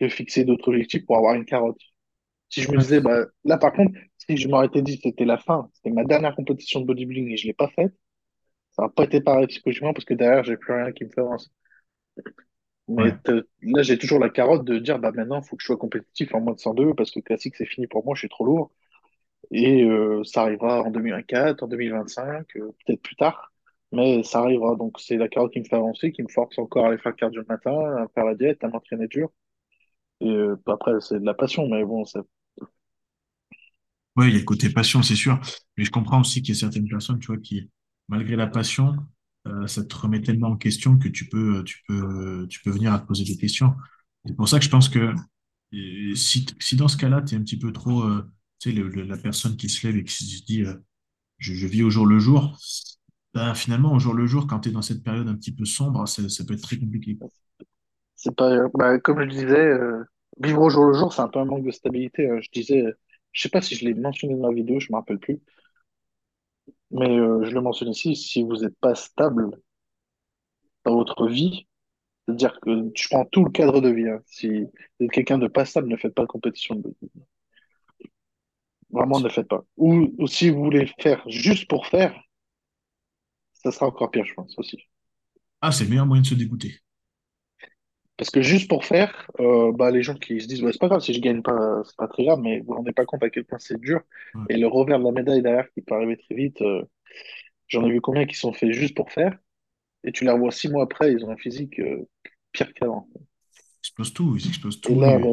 te 0.00 0.08
fixer 0.08 0.44
d'autres 0.44 0.68
objectifs 0.70 1.06
pour 1.06 1.16
avoir 1.18 1.34
une 1.34 1.44
carotte. 1.46 1.80
Si 2.50 2.62
je 2.62 2.70
me 2.70 2.78
disais, 2.78 3.00
bah, 3.00 3.26
là, 3.44 3.58
par 3.58 3.72
contre, 3.72 3.92
si 4.18 4.36
je 4.36 4.48
m'aurais 4.48 4.66
été 4.66 4.82
dit 4.82 4.98
c'était 5.02 5.24
la 5.24 5.38
fin, 5.38 5.70
c'était 5.74 5.90
ma 5.90 6.04
dernière 6.04 6.34
compétition 6.34 6.80
de 6.80 6.86
bodybuilding 6.86 7.32
et 7.32 7.36
je 7.36 7.46
l'ai 7.46 7.54
pas 7.54 7.68
faite, 7.68 7.94
ça 8.72 8.84
n'a 8.84 8.88
pas 8.90 9.04
été 9.04 9.20
pareil 9.20 9.46
psychologiquement 9.48 9.92
parce 9.94 10.04
que 10.04 10.14
derrière, 10.14 10.44
j'ai 10.44 10.56
plus 10.56 10.72
rien 10.74 10.92
qui 10.92 11.04
me 11.04 11.10
fait 11.10 11.20
avancer. 11.20 11.50
Mais 12.88 13.12
ouais. 13.28 13.42
là, 13.62 13.82
j'ai 13.82 13.98
toujours 13.98 14.18
la 14.18 14.30
carotte 14.30 14.64
de 14.64 14.78
dire, 14.78 14.98
bah 14.98 15.12
maintenant, 15.12 15.40
il 15.40 15.46
faut 15.46 15.56
que 15.56 15.62
je 15.62 15.66
sois 15.66 15.76
compétitif 15.76 16.34
en 16.34 16.40
moins 16.40 16.54
de 16.54 16.58
102 16.60 16.94
parce 16.94 17.10
que 17.10 17.20
classique, 17.20 17.56
c'est 17.56 17.66
fini 17.66 17.86
pour 17.86 18.04
moi, 18.04 18.14
je 18.14 18.20
suis 18.20 18.28
trop 18.28 18.44
lourd. 18.46 18.72
Et 19.50 19.84
euh, 19.84 20.24
ça 20.24 20.42
arrivera 20.42 20.82
en 20.82 20.90
2024, 20.90 21.62
en 21.62 21.68
2025, 21.68 22.46
euh, 22.56 22.72
peut-être 22.86 23.02
plus 23.02 23.16
tard. 23.16 23.52
Mais 23.92 24.22
ça 24.24 24.40
arrivera. 24.40 24.76
Donc, 24.76 25.00
c'est 25.00 25.16
la 25.16 25.28
carotte 25.28 25.52
qui 25.52 25.60
me 25.60 25.64
fait 25.64 25.76
avancer, 25.76 26.12
qui 26.12 26.22
me 26.22 26.28
force 26.28 26.58
encore 26.58 26.86
à 26.86 26.88
aller 26.88 26.98
faire 26.98 27.16
cardio 27.16 27.42
le 27.42 27.46
matin, 27.48 27.72
à 28.04 28.08
faire 28.14 28.24
la 28.24 28.34
diète, 28.34 28.64
à 28.64 28.68
m'entraîner 28.68 29.08
dur. 29.08 29.30
Et 30.20 30.30
euh, 30.30 30.56
après, 30.66 31.00
c'est 31.00 31.20
de 31.20 31.26
la 31.26 31.34
passion, 31.34 31.68
mais 31.68 31.84
bon, 31.84 32.04
ça... 32.04 32.22
Ouais, 34.18 34.28
il 34.28 34.32
y 34.32 34.36
a 34.36 34.38
le 34.40 34.44
côté 34.44 34.68
passion, 34.68 35.02
c'est 35.02 35.14
sûr. 35.14 35.40
Mais 35.76 35.84
je 35.84 35.90
comprends 35.90 36.20
aussi 36.20 36.42
qu'il 36.42 36.54
y 36.54 36.58
a 36.58 36.60
certaines 36.60 36.88
personnes, 36.88 37.20
tu 37.20 37.28
vois, 37.28 37.38
qui, 37.38 37.70
malgré 38.08 38.36
la 38.36 38.48
passion, 38.48 38.96
euh, 39.46 39.66
ça 39.66 39.84
te 39.84 39.94
remet 39.94 40.20
tellement 40.20 40.48
en 40.48 40.56
question 40.56 40.98
que 40.98 41.08
tu 41.08 41.28
peux, 41.28 41.62
tu 41.64 41.84
peux, 41.86 42.46
tu 42.50 42.60
peux 42.60 42.70
venir 42.70 42.92
à 42.92 42.98
te 42.98 43.06
poser 43.06 43.24
des 43.24 43.36
questions. 43.36 43.74
C'est 44.26 44.34
pour 44.34 44.48
ça 44.48 44.58
que 44.58 44.64
je 44.64 44.70
pense 44.70 44.88
que 44.88 45.14
si, 46.16 46.46
si 46.58 46.76
dans 46.76 46.88
ce 46.88 46.96
cas-là, 46.96 47.22
tu 47.22 47.34
es 47.34 47.38
un 47.38 47.42
petit 47.42 47.58
peu 47.58 47.72
trop, 47.72 48.02
euh, 48.02 48.28
tu 48.58 48.72
sais, 48.72 49.04
la 49.04 49.16
personne 49.16 49.56
qui 49.56 49.68
se 49.68 49.86
lève 49.86 49.96
et 49.96 50.02
qui 50.02 50.12
se 50.12 50.44
dit, 50.44 50.64
euh, 50.64 50.74
je, 51.38 51.66
vis 51.68 51.84
au 51.84 51.90
jour 51.90 52.04
le 52.04 52.18
jour, 52.18 52.58
ben, 53.34 53.54
finalement, 53.54 53.92
au 53.92 54.00
jour 54.00 54.14
le 54.14 54.26
jour, 54.26 54.48
quand 54.48 54.58
tu 54.60 54.70
es 54.70 54.72
dans 54.72 54.82
cette 54.82 55.04
période 55.04 55.28
un 55.28 55.36
petit 55.36 55.54
peu 55.54 55.64
sombre, 55.64 56.08
ça, 56.08 56.28
ça 56.28 56.44
peut 56.44 56.54
être 56.54 56.62
très 56.62 56.78
compliqué. 56.78 57.16
c'est 58.16 58.34
pas. 58.34 58.68
Bah, 58.74 58.98
comme 58.98 59.22
je 59.22 59.28
disais, 59.28 59.78
vivre 60.40 60.62
au 60.62 60.70
jour 60.70 60.84
le 60.84 60.94
jour, 60.94 61.12
c'est 61.12 61.22
un 61.22 61.28
peu 61.28 61.38
un 61.38 61.44
manque 61.44 61.64
de 61.64 61.70
stabilité. 61.70 62.28
Euh, 62.28 62.40
je 62.40 62.48
disais, 62.52 62.84
je 63.32 63.42
sais 63.42 63.48
pas 63.50 63.62
si 63.62 63.74
je 63.74 63.84
l'ai 63.86 63.94
mentionné 63.94 64.34
dans 64.36 64.48
la 64.48 64.54
vidéo, 64.54 64.80
je 64.80 64.88
me 64.92 64.96
rappelle 64.96 65.18
plus. 65.18 65.40
Mais 66.90 67.08
euh, 67.18 67.42
je 67.44 67.50
le 67.54 67.60
mentionne 67.62 67.88
ici, 67.90 68.14
si 68.16 68.42
vous 68.42 68.56
n'êtes 68.56 68.78
pas 68.80 68.94
stable 68.94 69.50
dans 70.84 70.96
votre 70.96 71.28
vie, 71.28 71.66
C'est-à-dire 72.26 72.60
que 72.60 72.90
je 72.96 73.08
prends 73.10 73.24
tout 73.26 73.44
le 73.44 73.50
cadre 73.52 73.80
de 73.82 73.90
vie. 73.90 74.08
hein. 74.08 74.20
Si 74.26 74.48
vous 74.48 75.06
êtes 75.06 75.12
quelqu'un 75.12 75.38
de 75.38 75.48
pas 75.48 75.64
stable, 75.66 75.88
ne 75.88 75.96
faites 75.98 76.14
pas 76.14 76.22
de 76.22 76.28
compétition 76.28 76.76
de. 76.76 76.94
Vraiment, 78.90 79.18
ne 79.20 79.30
faites 79.30 79.48
pas. 79.48 79.64
Ou, 79.78 80.14
ou 80.18 80.26
si 80.26 80.50
vous 80.50 80.62
voulez 80.62 80.92
faire 81.00 81.22
juste 81.26 81.68
pour 81.70 81.86
faire, 81.86 82.14
ça 83.52 83.70
sera 83.72 83.86
encore 83.88 84.10
pire, 84.10 84.24
je 84.24 84.32
pense 84.32 84.58
aussi. 84.58 84.78
Ah, 85.60 85.70
c'est 85.72 85.84
le 85.84 85.90
meilleur 85.90 86.06
moyen 86.06 86.22
de 86.22 86.26
se 86.26 86.34
dégoûter. 86.34 86.80
Parce 88.18 88.30
que 88.30 88.42
juste 88.42 88.68
pour 88.68 88.84
faire, 88.84 89.30
euh, 89.38 89.70
bah, 89.72 89.92
les 89.92 90.02
gens 90.02 90.14
qui 90.14 90.40
se 90.40 90.48
disent, 90.48 90.60
ouais, 90.62 90.72
c'est 90.72 90.80
pas 90.80 90.88
grave, 90.88 91.00
si 91.00 91.14
je 91.14 91.20
gagne 91.20 91.40
pas, 91.40 91.82
c'est 91.84 91.96
pas 91.96 92.08
très 92.08 92.24
grave, 92.24 92.40
mais 92.40 92.58
vous 92.58 92.66
vous 92.66 92.74
rendez 92.74 92.92
pas 92.92 93.04
compte 93.06 93.22
à 93.22 93.30
quel 93.30 93.44
point 93.44 93.60
c'est 93.60 93.80
dur. 93.80 94.00
Ouais. 94.34 94.42
Et 94.50 94.56
le 94.56 94.66
revers 94.66 94.98
de 94.98 95.04
la 95.04 95.12
médaille 95.12 95.40
derrière 95.40 95.70
qui 95.72 95.82
peut 95.82 95.94
arriver 95.94 96.16
très 96.16 96.34
vite, 96.34 96.60
euh, 96.60 96.82
j'en 97.68 97.86
ai 97.86 97.90
vu 97.90 98.00
combien 98.00 98.26
qui 98.26 98.34
sont 98.34 98.52
faits 98.52 98.72
juste 98.72 98.96
pour 98.96 99.12
faire, 99.12 99.38
et 100.02 100.10
tu 100.10 100.24
les 100.24 100.32
revois 100.32 100.50
six 100.50 100.68
mois 100.68 100.82
après, 100.82 101.12
ils 101.12 101.24
ont 101.24 101.30
un 101.30 101.36
physique 101.36 101.78
euh, 101.78 102.08
pire 102.50 102.74
qu'avant. 102.74 103.08
Ils 103.14 103.78
explosent 103.82 104.12
tout, 104.12 104.36
ils 104.36 104.48
explosent 104.48 104.80
tout, 104.80 105.00
là, 105.00 105.16
bah, 105.16 105.28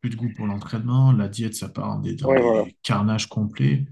plus 0.00 0.08
de 0.08 0.16
goût 0.16 0.30
pour 0.34 0.46
l'entraînement, 0.46 1.12
la 1.12 1.28
diète, 1.28 1.54
ça 1.54 1.68
part 1.68 2.00
des, 2.00 2.14
dans 2.14 2.28
ouais, 2.28 2.40
voilà. 2.40 2.64
des 2.64 2.76
carnages 2.82 3.28
complets. 3.28 3.84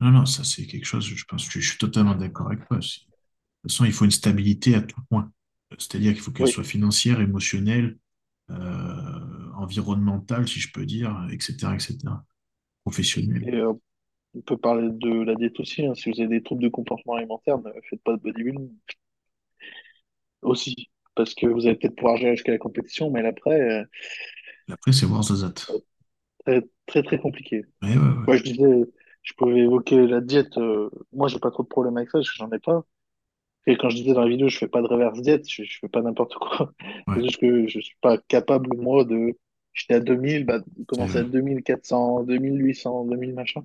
Non, 0.00 0.10
non, 0.10 0.26
ça 0.26 0.44
c'est 0.44 0.66
quelque 0.66 0.84
chose, 0.84 1.06
je 1.06 1.24
pense, 1.24 1.50
je, 1.50 1.58
je 1.58 1.70
suis 1.70 1.78
totalement 1.78 2.14
d'accord 2.14 2.48
avec 2.48 2.68
toi. 2.68 2.76
De 2.76 2.82
toute 2.82 3.72
façon, 3.72 3.86
il 3.86 3.92
faut 3.92 4.04
une 4.04 4.10
stabilité 4.10 4.74
à 4.74 4.82
tout 4.82 5.00
point. 5.08 5.32
C'est-à-dire 5.78 6.12
qu'il 6.14 6.22
faut 6.22 6.32
qu'elle 6.32 6.46
Oui. 6.46 6.52
soit 6.52 6.64
financière, 6.64 7.20
émotionnelle, 7.20 7.98
euh, 8.50 9.52
environnementale, 9.56 10.48
si 10.48 10.60
je 10.60 10.72
peux 10.72 10.86
dire, 10.86 11.28
etc., 11.32 11.74
etc., 11.74 12.24
professionnelle. 12.84 13.46
Et 13.46 13.54
euh, 13.56 13.72
On 14.34 14.42
peut 14.42 14.56
parler 14.58 14.88
de 14.90 15.22
la 15.24 15.34
diète 15.36 15.60
aussi. 15.60 15.86
hein. 15.86 15.94
Si 15.94 16.10
vous 16.10 16.20
avez 16.20 16.28
des 16.30 16.42
troubles 16.42 16.62
de 16.64 16.68
comportement 16.70 17.14
alimentaire, 17.16 17.58
ne 17.58 17.70
faites 17.90 18.02
pas 18.02 18.16
de 18.16 18.22
bodybuilding 18.22 18.70
aussi. 20.42 20.74
Parce 21.14 21.34
que 21.34 21.46
vous 21.46 21.66
allez 21.66 21.76
peut-être 21.76 21.96
pouvoir 21.96 22.16
gérer 22.16 22.36
jusqu'à 22.36 22.52
la 22.52 22.58
compétition, 22.58 23.10
mais 23.10 23.26
après, 23.26 23.60
euh, 23.60 23.84
Et 24.68 24.72
après, 24.72 24.92
c'est 24.92 25.04
voir 25.06 25.22
Zazat. 25.24 25.54
très, 26.44 26.62
très, 26.86 27.02
très 27.02 27.18
compliqué. 27.18 27.64
Ouais, 27.82 27.96
ouais, 27.96 27.98
ouais. 28.18 28.28
Moi, 28.28 28.36
je 28.36 28.42
disais, 28.44 28.86
je 29.22 29.34
pouvais 29.34 29.60
évoquer 29.60 30.06
la 30.06 30.20
diète. 30.22 30.56
moi, 31.12 31.28
j'ai 31.28 31.40
pas 31.40 31.50
trop 31.50 31.62
de 31.64 31.68
problèmes 31.68 31.96
avec 31.98 32.10
ça, 32.10 32.18
parce 32.18 32.30
que 32.30 32.36
j'en 32.38 32.50
ai 32.52 32.58
pas. 32.60 32.84
Et 33.68 33.76
quand 33.76 33.90
je 33.90 33.96
disais 33.96 34.14
dans 34.14 34.22
la 34.22 34.30
vidéo, 34.30 34.48
je 34.48 34.56
fais 34.56 34.66
pas 34.66 34.80
de 34.80 34.86
reverse 34.86 35.20
diète, 35.20 35.46
je, 35.46 35.62
je 35.62 35.78
fais 35.78 35.88
pas 35.88 36.00
n'importe 36.00 36.34
quoi. 36.36 36.72
C'est 37.14 37.22
juste 37.22 37.36
que 37.36 37.68
je 37.68 37.80
suis 37.80 37.96
pas 38.00 38.16
capable, 38.16 38.74
moi, 38.78 39.04
de. 39.04 39.36
J'étais 39.74 39.94
à 39.94 40.00
2000, 40.00 40.46
bah, 40.46 40.60
commencer 40.86 41.18
à 41.18 41.22
2400, 41.22 42.24
2800, 42.24 43.04
2000 43.04 43.34
machin. 43.34 43.62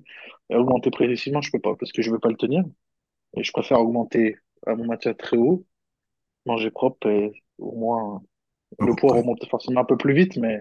Et 0.50 0.56
augmenter 0.56 0.90
progressivement, 0.90 1.40
je 1.40 1.50
peux 1.50 1.58
pas, 1.58 1.74
parce 1.74 1.90
que 1.90 2.02
je 2.02 2.10
veux 2.10 2.18
pas 2.18 2.28
le 2.28 2.36
tenir. 2.36 2.64
Et 3.34 3.42
je 3.42 3.50
préfère 3.50 3.80
augmenter 3.80 4.36
à 4.66 4.74
mon 4.74 4.84
matière 4.84 5.16
très 5.16 5.38
haut, 5.38 5.64
manger 6.44 6.70
propre, 6.70 7.08
et 7.08 7.32
au 7.56 7.72
moins, 7.72 8.22
le 8.78 8.94
poids 8.94 9.14
ouais. 9.14 9.20
remonte 9.20 9.44
forcément 9.48 9.80
un 9.80 9.84
peu 9.84 9.96
plus 9.96 10.12
vite, 10.12 10.36
mais 10.36 10.60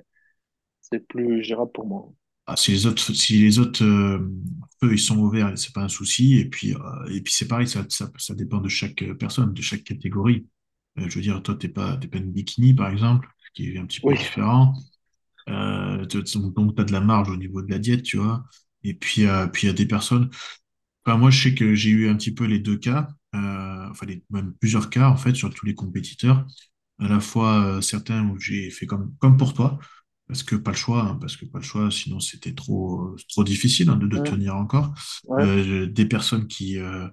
c'est 0.80 1.06
plus 1.06 1.44
gérable 1.44 1.72
pour 1.74 1.86
moi. 1.86 2.10
Ah, 2.46 2.56
si 2.58 2.72
les 2.72 2.86
autres, 2.86 3.14
si 3.14 3.40
les 3.42 3.58
autres 3.60 3.84
euh, 3.86 4.20
feux 4.82 4.94
ils 4.94 5.00
sont 5.00 5.18
ouverts, 5.18 5.58
c'est 5.58 5.74
pas 5.74 5.84
un 5.84 5.88
souci. 5.90 6.36
Et 6.40 6.46
puis, 6.50 6.74
euh, 6.76 6.80
et 7.12 7.22
puis 7.22 7.32
c'est 7.34 7.48
pareil, 7.48 7.68
ça, 7.68 7.86
ça, 7.90 8.12
ça 8.18 8.36
dépend 8.36 8.60
de 8.60 8.68
chaque 8.70 9.02
euh, 9.04 9.14
personne, 9.16 9.54
de 9.54 9.62
chaque 9.62 9.84
catégorie. 9.84 10.46
Euh, 11.00 11.10
je 11.10 11.16
veux 11.16 11.22
dire, 11.22 11.42
toi, 11.42 11.56
t'es 11.56 11.70
pas, 11.70 11.96
t'es 11.98 12.08
pas 12.08 12.18
une 12.20 12.32
bikini, 12.34 12.74
par 12.74 12.90
exemple, 12.90 13.30
ce 13.46 13.52
qui 13.54 13.72
est 13.74 13.78
un 13.80 13.86
petit 13.86 14.02
peu 14.02 14.12
Oui, 14.12 14.16
différent. 14.16 14.74
Tu- 16.10 16.24
donc, 16.40 16.54
donc, 16.56 16.76
t'as 16.76 16.84
de 16.84 16.92
la 16.92 17.02
marge 17.02 17.30
au 17.30 17.36
niveau 17.38 17.62
de 17.62 17.70
la 17.72 17.80
diète, 17.80 18.04
tu 18.04 18.18
vois. 18.18 18.46
Et 18.84 18.94
puis, 18.94 19.26
puis 19.54 19.64
il 19.64 19.68
y 19.68 19.70
a 19.70 19.74
des 19.74 19.86
personnes. 19.86 20.30
Enfin, 21.06 21.18
moi, 21.18 21.32
je 21.32 21.44
sais 21.44 21.56
que 21.56 21.76
j'ai 21.76 21.90
eu 21.92 22.10
un 22.10 22.16
petit 22.16 22.34
peu 22.34 22.46
les 22.46 22.60
deux 22.60 22.78
cas, 22.78 23.10
enfin, 23.34 24.06
les- 24.08 24.24
même 24.32 24.54
plusieurs 24.60 24.90
cas, 24.90 25.10
en 25.10 25.18
fait, 25.18 25.36
sur 25.36 25.54
tous 25.54 25.66
les 25.66 25.76
compétiteurs. 25.76 26.46
À 27.00 27.08
la 27.10 27.20
fois, 27.20 27.82
certains 27.82 28.28
où 28.30 28.40
j'ai 28.40 28.70
fait 28.72 28.86
comme, 28.88 29.16
comme 29.20 29.38
pour 29.38 29.54
toi, 29.54 29.80
parce 30.28 30.44
que 30.44 30.56
pas 30.56 30.72
le 30.72 30.78
choix, 30.78 31.04
hein, 31.04 31.18
parce 31.22 31.38
que 31.38 31.46
pas 31.46 31.60
le 31.60 31.64
choix, 31.64 31.92
sinon 31.92 32.20
c'était 32.20 32.54
trop, 32.56 33.16
trop 33.30 33.44
difficile 33.44 33.90
hein, 33.90 33.98
de, 33.98 34.08
de 34.08 34.18
ouais, 34.18 34.20
tenir 34.20 34.56
encore. 34.56 34.94
ouais, 35.24 35.48
Euh, 35.48 35.88
des 35.88 36.06
personnes 36.06 36.48
qui, 36.48 36.80
euh, 36.80 37.08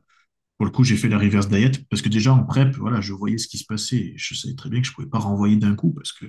pour 0.59 0.67
le 0.67 0.73
coup, 0.73 0.85
j'ai 0.85 0.97
fait 0.97 1.09
la 1.09 1.19
reverse 1.19 1.49
diet, 1.49 1.73
parce 1.91 2.03
que 2.03 2.09
déjà 2.11 2.33
en 2.35 2.45
prep, 2.45 2.75
voilà, 2.77 3.01
je 3.01 3.13
voyais 3.15 3.39
ce 3.39 3.49
qui 3.49 3.59
se 3.59 3.67
passait, 3.67 3.97
et 3.99 4.15
je 4.17 4.35
savais 4.35 4.55
très 4.55 4.71
bien 4.71 4.81
que 4.83 4.87
je 4.89 4.93
pouvais 4.93 5.09
pas 5.09 5.19
renvoyer 5.19 5.57
d'un 5.57 5.75
coup, 5.75 5.93
parce 5.93 6.13
que, 6.13 6.27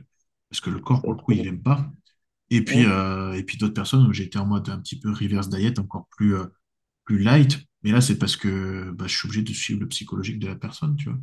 parce 0.49 0.61
que 0.61 0.69
le 0.69 0.79
corps, 0.79 1.03
pour 1.03 1.13
le 1.13 1.19
coup, 1.19 1.33
il 1.33 1.47
aime 1.47 1.61
pas. 1.63 1.91
Et 2.51 2.63
puis, 2.63 2.85
euh, 2.85 3.33
et 3.33 3.43
puis 3.43 3.57
d'autres 3.57 3.73
personnes 3.73 4.11
j'étais 4.13 4.39
en 4.39 4.45
mode 4.45 4.69
un 4.69 4.79
petit 4.79 4.99
peu 4.99 5.11
reverse 5.11 5.49
diet, 5.49 5.79
encore 5.79 6.07
plus, 6.17 6.35
euh, 6.35 6.45
plus 7.05 7.19
light. 7.19 7.59
Mais 7.83 7.91
là, 7.91 8.01
c'est 8.01 8.17
parce 8.19 8.37
que 8.37 8.91
bah, 8.91 9.07
je 9.07 9.17
suis 9.17 9.27
obligé 9.27 9.43
de 9.43 9.53
suivre 9.53 9.81
le 9.81 9.87
psychologique 9.89 10.39
de 10.39 10.47
la 10.47 10.55
personne, 10.55 10.95
tu 10.97 11.09
vois. 11.09 11.19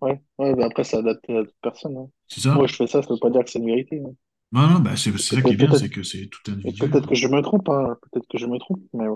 ouais, 0.00 0.20
ouais, 0.38 0.54
bah 0.54 0.66
après, 0.66 0.84
ça 0.84 0.98
adapte 0.98 1.28
à 1.30 1.44
toute 1.44 1.54
personne. 1.62 1.96
hein. 1.96 2.10
C'est 2.28 2.40
Moi, 2.52 2.66
ça? 2.66 2.66
je 2.66 2.74
fais 2.74 2.86
ça, 2.86 3.02
ça 3.02 3.08
veut 3.14 3.18
pas 3.20 3.30
dire 3.30 3.44
que 3.44 3.50
c'est 3.50 3.58
une 3.58 3.66
vérité. 3.66 4.00
hein. 4.04 4.14
Non, 4.52 4.68
non, 4.68 4.80
bah, 4.80 4.96
c'est 4.96 5.16
c'est 5.18 5.34
ça 5.36 5.42
qui 5.42 5.54
est 5.54 5.56
bien, 5.56 5.72
c'est 5.74 5.88
que 5.90 6.02
c'est 6.02 6.26
tout 6.28 6.50
individuel. 6.50 6.90
peut-être 6.90 7.08
que 7.08 7.14
je 7.14 7.28
me 7.28 7.40
trompe, 7.42 7.68
hein, 7.68 7.96
peut-être 8.02 8.26
que 8.28 8.38
je 8.38 8.46
me 8.46 8.58
trompe, 8.58 8.80
mais. 8.92 9.06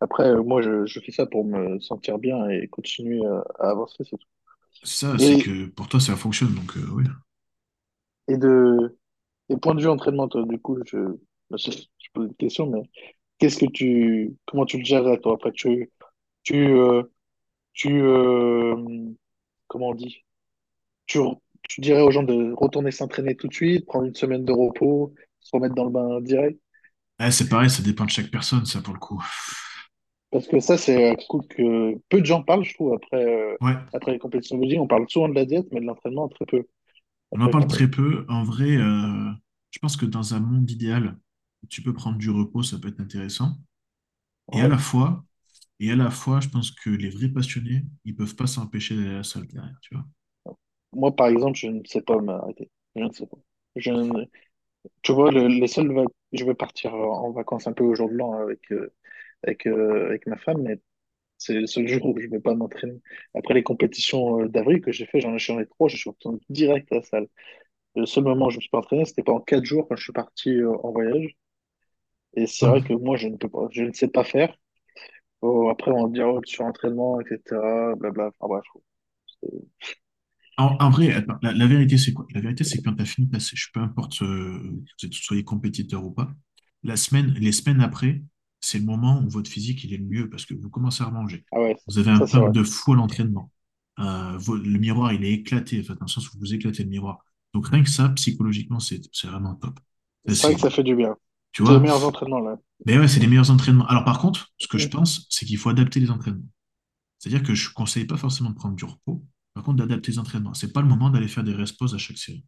Après, 0.00 0.28
euh, 0.30 0.42
moi, 0.44 0.62
je, 0.62 0.86
je 0.86 1.00
fais 1.00 1.12
ça 1.12 1.26
pour 1.26 1.44
me 1.46 1.80
sentir 1.80 2.18
bien 2.18 2.48
et 2.50 2.68
continuer 2.68 3.24
à, 3.26 3.44
à 3.60 3.70
avancer, 3.72 4.04
c'est 4.04 4.18
tout. 4.18 4.28
C'est 4.82 4.88
ça, 5.06 5.18
c'est 5.20 5.36
Et, 5.36 5.38
que 5.38 5.66
pour 5.66 5.88
toi, 5.88 6.00
ça 6.00 6.16
fonctionne, 6.16 6.54
donc 6.54 6.76
euh, 6.76 6.86
oui. 6.92 7.04
et 8.28 8.36
de, 8.36 8.98
et 9.48 9.56
point 9.56 9.74
de 9.74 9.82
vue 9.82 9.88
entraînement, 9.88 10.28
toi, 10.28 10.44
du 10.46 10.58
coup, 10.60 10.78
je, 10.86 10.98
bah, 11.50 11.56
je, 11.58 11.70
je 11.72 12.08
pose 12.14 12.28
une 12.28 12.34
question, 12.36 12.66
mais 12.70 12.82
qu'est-ce 13.38 13.58
que 13.58 13.66
tu, 13.66 14.36
comment 14.46 14.66
tu 14.66 14.78
le 14.78 14.84
gères, 14.84 15.02
là, 15.04 15.18
toi, 15.18 15.34
après, 15.34 15.52
tu, 15.52 15.90
tu, 16.44 16.56
euh, 16.56 17.02
tu, 17.74 18.02
euh, 18.02 18.76
comment 19.68 19.88
on 19.90 19.94
dit? 19.94 20.24
Tu, 21.06 21.18
tu 21.68 21.80
dirais 21.80 22.02
aux 22.02 22.10
gens 22.10 22.22
de 22.22 22.52
retourner 22.54 22.90
s'entraîner 22.90 23.36
tout 23.36 23.48
de 23.48 23.54
suite, 23.54 23.86
prendre 23.86 24.06
une 24.06 24.14
semaine 24.14 24.44
de 24.44 24.52
repos, 24.52 25.14
se 25.40 25.50
remettre 25.56 25.74
dans 25.74 25.84
le 25.84 25.90
bain 25.90 26.20
direct? 26.20 26.60
Ah, 27.18 27.30
c'est 27.30 27.48
pareil, 27.48 27.70
ça 27.70 27.82
dépend 27.82 28.04
de 28.04 28.10
chaque 28.10 28.30
personne, 28.30 28.64
ça, 28.66 28.80
pour 28.80 28.92
le 28.94 28.98
coup. 29.00 29.22
Parce 30.30 30.46
que 30.46 30.60
ça, 30.60 30.76
c'est 30.78 31.10
un 31.10 31.14
coup 31.16 31.40
que 31.48 31.96
peu 32.10 32.20
de 32.20 32.26
gens 32.26 32.42
parlent, 32.42 32.64
je 32.64 32.74
trouve, 32.74 32.94
après, 32.94 33.24
euh, 33.24 33.56
Ouais, 33.60 33.76
après 33.92 34.12
les 34.12 34.18
compétitions 34.18 34.58
de. 34.58 34.76
On 34.78 34.86
parle 34.86 35.08
souvent 35.08 35.28
de 35.28 35.34
la 35.34 35.44
diète, 35.46 35.66
mais 35.72 35.80
de 35.80 35.86
l'entraînement, 35.86 36.28
très 36.28 36.44
peu, 36.46 36.64
on 37.30 37.40
en 37.40 37.48
parle 37.50 37.66
très 37.66 37.88
peu. 37.90 38.24
En 38.28 38.42
vrai, 38.44 38.76
euh, 38.76 39.30
je 39.70 39.78
pense 39.80 39.96
que 39.96 40.06
dans 40.06 40.34
un 40.34 40.40
monde 40.40 40.70
idéal, 40.70 41.18
tu 41.68 41.82
peux 41.82 41.92
prendre 41.92 42.18
du 42.18 42.30
repos, 42.30 42.62
ça 42.62 42.78
peut 42.78 42.88
être 42.88 43.00
intéressant. 43.00 43.58
Et 44.52 44.60
à 44.62 44.68
la 44.68 44.78
fois, 44.78 45.24
et 45.80 45.92
à 45.92 45.96
la 45.96 46.10
fois, 46.10 46.40
je 46.40 46.48
pense 46.50 46.70
que 46.72 46.90
les 46.90 47.10
vrais 47.10 47.28
passionnés, 47.30 47.86
ils 48.04 48.16
peuvent 48.16 48.36
pas 48.36 48.46
s'empêcher 48.48 48.96
d'aller 48.96 49.10
à 49.10 49.14
la 49.18 49.24
salle 49.24 49.46
derrière, 49.48 49.78
tu 49.82 49.94
vois. 49.94 50.06
Moi, 50.92 51.14
par 51.14 51.28
exemple, 51.28 51.56
je 51.58 51.68
ne 51.68 51.84
sais 51.84 52.02
pas 52.02 52.20
m'arrêter. 52.20 52.70
Je 52.96 53.02
ne 53.02 53.12
sais 53.12 53.26
pas. 53.26 53.36
Je 53.76 53.90
ne- 53.92 54.24
Tu 55.02 55.12
vois, 55.12 55.30
le- 55.32 55.48
les 55.48 55.68
seuls 55.68 55.92
vac- 55.92 56.08
je 56.32 56.44
vais 56.44 56.54
partir 56.54 56.94
en 56.94 57.32
vacances 57.32 57.66
un 57.68 57.72
peu 57.74 57.84
au 57.84 57.94
jour 57.94 58.10
de 58.10 58.14
l'an 58.16 58.34
avec, 58.34 58.72
euh, 58.72 58.92
avec, 59.44 59.66
euh, 59.66 60.06
avec 60.08 60.26
ma 60.28 60.36
femme, 60.38 60.62
mais 60.62 60.80
c'est 61.38 61.54
le 61.54 61.66
seul 61.68 61.88
jour 61.88 62.06
où 62.06 62.18
je 62.20 62.26
ne 62.26 62.32
vais 62.32 62.40
pas 62.40 62.54
m'entraîner. 62.54 63.00
Après 63.34 63.54
les 63.54 63.62
compétitions 63.64 64.42
euh, 64.42 64.48
d'avril 64.48 64.80
que 64.82 64.92
j'ai 64.92 65.06
fait, 65.06 65.20
j'en 65.20 65.36
ai 65.36 65.62
ai 65.62 65.66
trois, 65.66 65.88
je 65.88 65.96
suis 65.98 66.10
retourné 66.10 66.40
direct 66.50 66.92
à 66.92 66.96
la 66.96 67.02
salle. 67.02 67.28
Le 67.96 68.06
seul 68.06 68.24
moment 68.24 68.46
où 68.48 68.50
je 68.50 68.56
me 68.58 68.62
suis 68.62 68.70
pas 68.70 68.78
entraîné, 68.80 69.04
c'était 69.06 69.22
pendant 69.24 69.40
quatre 69.42 69.64
jours 69.66 69.88
quand 69.88 69.96
je 69.96 70.04
suis 70.04 70.12
parti 70.14 70.62
en 70.64 70.92
voyage. 70.92 71.36
Et 72.34 72.46
c'est 72.46 72.66
vrai 72.66 72.80
que 72.82 72.94
moi, 72.94 73.16
je 73.18 73.28
ne 73.28 73.36
peux 73.36 73.48
pas, 73.50 73.68
je 73.70 73.82
ne 73.82 73.92
sais 73.92 74.08
pas 74.08 74.24
faire. 74.24 74.56
Oh, 75.42 75.70
après, 75.70 75.92
on 75.92 76.06
va 76.06 76.10
dire 76.12 76.28
oh, 76.28 76.40
le 76.40 76.46
surentraînement, 76.46 77.20
etc. 77.20 77.94
Blabla. 77.96 78.32
Enfin 78.40 78.48
bref. 78.48 78.64
En, 80.58 80.76
en 80.80 80.90
vrai, 80.90 81.12
attends, 81.12 81.38
la, 81.42 81.52
la 81.52 81.66
vérité, 81.66 81.98
c'est 81.98 82.12
quoi? 82.12 82.26
La 82.34 82.40
vérité, 82.40 82.64
c'est 82.64 82.78
que 82.78 82.84
quand 82.84 82.94
tu 82.96 83.02
as 83.02 83.06
fini 83.06 83.28
ta 83.30 83.40
sèche, 83.40 83.70
peu 83.72 83.80
importe 83.80 84.22
euh, 84.22 84.60
que 85.00 85.06
vous 85.06 85.12
soyez 85.12 85.44
compétiteur 85.44 86.04
ou 86.04 86.10
pas, 86.10 86.34
la 86.82 86.96
semaine, 86.96 87.32
les 87.38 87.52
semaines 87.52 87.80
après, 87.80 88.22
c'est 88.60 88.78
le 88.78 88.84
moment 88.84 89.22
où 89.22 89.28
votre 89.30 89.50
physique 89.50 89.84
il 89.84 89.94
est 89.94 89.98
le 89.98 90.04
mieux 90.04 90.28
parce 90.28 90.46
que 90.46 90.54
vous 90.54 90.70
commencez 90.70 91.04
à 91.04 91.10
manger. 91.10 91.44
Ah 91.52 91.60
ouais, 91.60 91.76
Vous 91.86 91.98
avez 91.98 92.10
un 92.10 92.22
pump 92.22 92.50
vrai. 92.50 92.52
de 92.52 92.62
fou 92.64 92.92
à 92.92 92.96
l'entraînement. 92.96 93.52
Euh, 94.00 94.38
le 94.48 94.78
miroir, 94.78 95.12
il 95.12 95.24
est 95.24 95.32
éclaté, 95.32 95.80
enfin, 95.80 95.94
dans 95.94 96.06
le 96.06 96.10
sens 96.10 96.32
où 96.32 96.38
vous 96.38 96.54
éclatez 96.54 96.84
le 96.84 96.90
miroir. 96.90 97.18
Donc 97.54 97.68
rien 97.68 97.82
que 97.82 97.90
ça, 97.90 98.08
psychologiquement, 98.10 98.80
c'est 98.80 99.00
vraiment 99.24 99.54
top. 99.54 99.78
C'est 100.28 100.46
vrai 100.46 100.54
que 100.54 100.60
ça 100.60 100.70
fait 100.70 100.84
du 100.84 100.94
bien. 100.94 101.16
tu 101.52 101.62
C'est 101.62 101.72
les 101.74 101.80
vois? 101.80 101.80
meilleurs 101.80 102.04
entraînements 102.04 102.40
là. 102.40 102.56
Mais 102.86 102.98
ouais, 102.98 103.08
c'est 103.08 103.20
les 103.20 103.26
meilleurs 103.26 103.50
entraînements. 103.50 103.86
Alors 103.86 104.04
par 104.04 104.18
contre, 104.20 104.48
ce 104.58 104.68
que 104.68 104.78
je 104.78 104.88
Mm. 104.88 104.90
pense, 104.90 105.26
c'est 105.30 105.46
qu'il 105.46 105.58
faut 105.58 105.68
adapter 105.70 106.00
les 106.00 106.10
entraînements. 106.10 106.46
C'est-à-dire 107.18 107.42
que 107.44 107.54
je 107.54 107.68
ne 107.70 107.74
conseille 107.74 108.06
pas 108.06 108.16
forcément 108.16 108.50
de 108.50 108.56
prendre 108.56 108.76
du 108.76 108.84
repos, 108.86 109.26
par 109.58 109.64
contre 109.64 109.78
d'adapter 109.78 110.12
les 110.12 110.20
entraînements. 110.20 110.54
C'est 110.54 110.72
pas 110.72 110.82
le 110.82 110.86
moment 110.86 111.10
d'aller 111.10 111.26
faire 111.26 111.42
des 111.42 111.52
rest-pauses 111.52 111.92
à 111.92 111.98
chaque 111.98 112.16
série. 112.16 112.44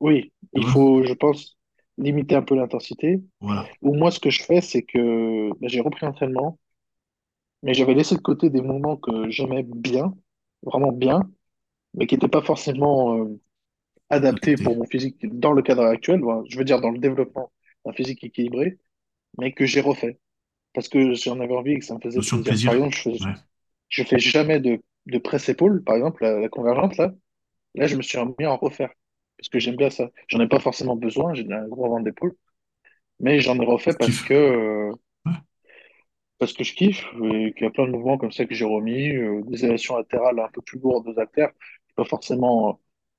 Oui, 0.00 0.32
il 0.54 0.64
faut, 0.64 1.04
je 1.04 1.12
pense, 1.12 1.56
limiter 1.98 2.34
un 2.34 2.42
peu 2.42 2.56
l'intensité. 2.56 3.22
Voilà. 3.40 3.64
Ou 3.80 3.94
moi, 3.94 4.10
ce 4.10 4.18
que 4.18 4.28
je 4.30 4.42
fais, 4.42 4.60
c'est 4.60 4.82
que 4.82 5.50
ben, 5.60 5.68
j'ai 5.68 5.80
repris 5.80 6.04
l'entraînement, 6.04 6.58
mais 7.62 7.74
j'avais 7.74 7.94
laissé 7.94 8.16
de 8.16 8.20
côté 8.20 8.50
des 8.50 8.62
mouvements 8.62 8.96
que 8.96 9.30
j'aimais 9.30 9.62
bien, 9.64 10.14
vraiment 10.62 10.92
bien, 10.92 11.30
mais 11.94 12.06
qui 12.06 12.16
n'étaient 12.16 12.28
pas 12.28 12.42
forcément 12.42 13.16
euh, 13.18 13.40
adaptés 14.10 14.56
pour 14.56 14.76
mon 14.76 14.86
physique 14.86 15.16
dans 15.38 15.52
le 15.52 15.62
cadre 15.62 15.84
actuel. 15.84 16.20
Voilà. 16.20 16.42
Je 16.48 16.58
veux 16.58 16.64
dire, 16.64 16.80
dans 16.80 16.90
le 16.90 16.98
développement 16.98 17.52
d'un 17.86 17.92
physique 17.92 18.24
équilibré, 18.24 18.78
mais 19.38 19.52
que 19.52 19.66
j'ai 19.66 19.80
refait. 19.80 20.18
Parce 20.74 20.88
que 20.88 21.14
j'en 21.14 21.40
avais 21.40 21.54
envie 21.56 21.72
et 21.72 21.78
que 21.80 21.86
ça 21.86 21.94
me 21.94 22.00
faisait 22.00 22.20
de 22.20 22.26
plaisir. 22.26 22.44
Par 22.44 22.44
plaisir. 22.44 22.72
exemple, 22.74 22.96
je 22.96 23.02
fais, 23.02 23.24
Ouais. 23.24 23.34
je 23.88 24.02
fais 24.04 24.18
jamais 24.18 24.60
de, 24.60 24.80
de 25.10 25.18
presse-épaule, 25.18 25.82
par 25.84 25.96
exemple, 25.96 26.22
la, 26.22 26.38
la 26.40 26.48
convergente, 26.48 26.96
là. 26.96 27.12
Là, 27.74 27.86
je 27.86 27.96
me 27.96 28.02
suis 28.02 28.18
mis 28.38 28.44
à 28.44 28.52
en 28.52 28.56
refaire. 28.56 28.90
Parce 29.38 29.48
que 29.48 29.58
j'aime 29.58 29.76
bien 29.76 29.90
ça. 29.90 30.10
J'en 30.28 30.40
ai 30.40 30.48
pas 30.48 30.60
forcément 30.60 30.96
besoin, 30.96 31.34
j'ai 31.34 31.50
un 31.50 31.68
gros 31.68 31.88
ventre 31.88 32.04
d'épaule. 32.04 32.36
Mais 33.20 33.40
j'en 33.40 33.58
ai 33.58 33.64
refait 33.64 33.94
parce 33.98 34.20
que, 34.22 34.34
euh, 34.34 34.92
parce 36.38 36.54
que 36.54 36.64
je 36.64 36.74
kiffe 36.74 37.04
et 37.22 37.52
qu'il 37.52 37.64
y 37.64 37.66
a 37.66 37.70
plein 37.70 37.86
de 37.86 37.92
mouvements 37.92 38.18
comme 38.18 38.32
ça 38.32 38.46
que 38.46 38.54
j'ai 38.54 38.64
remis, 38.64 39.14
euh, 39.14 39.42
des 39.46 39.64
élévations 39.64 39.96
latérales 39.96 40.40
un 40.40 40.48
peu 40.52 40.62
plus 40.62 40.80
lourdes 40.80 41.06
aux 41.06 41.18
haltères. 41.20 41.52
Pas 41.96 42.04
forcément 42.04 42.70
euh, 42.70 42.72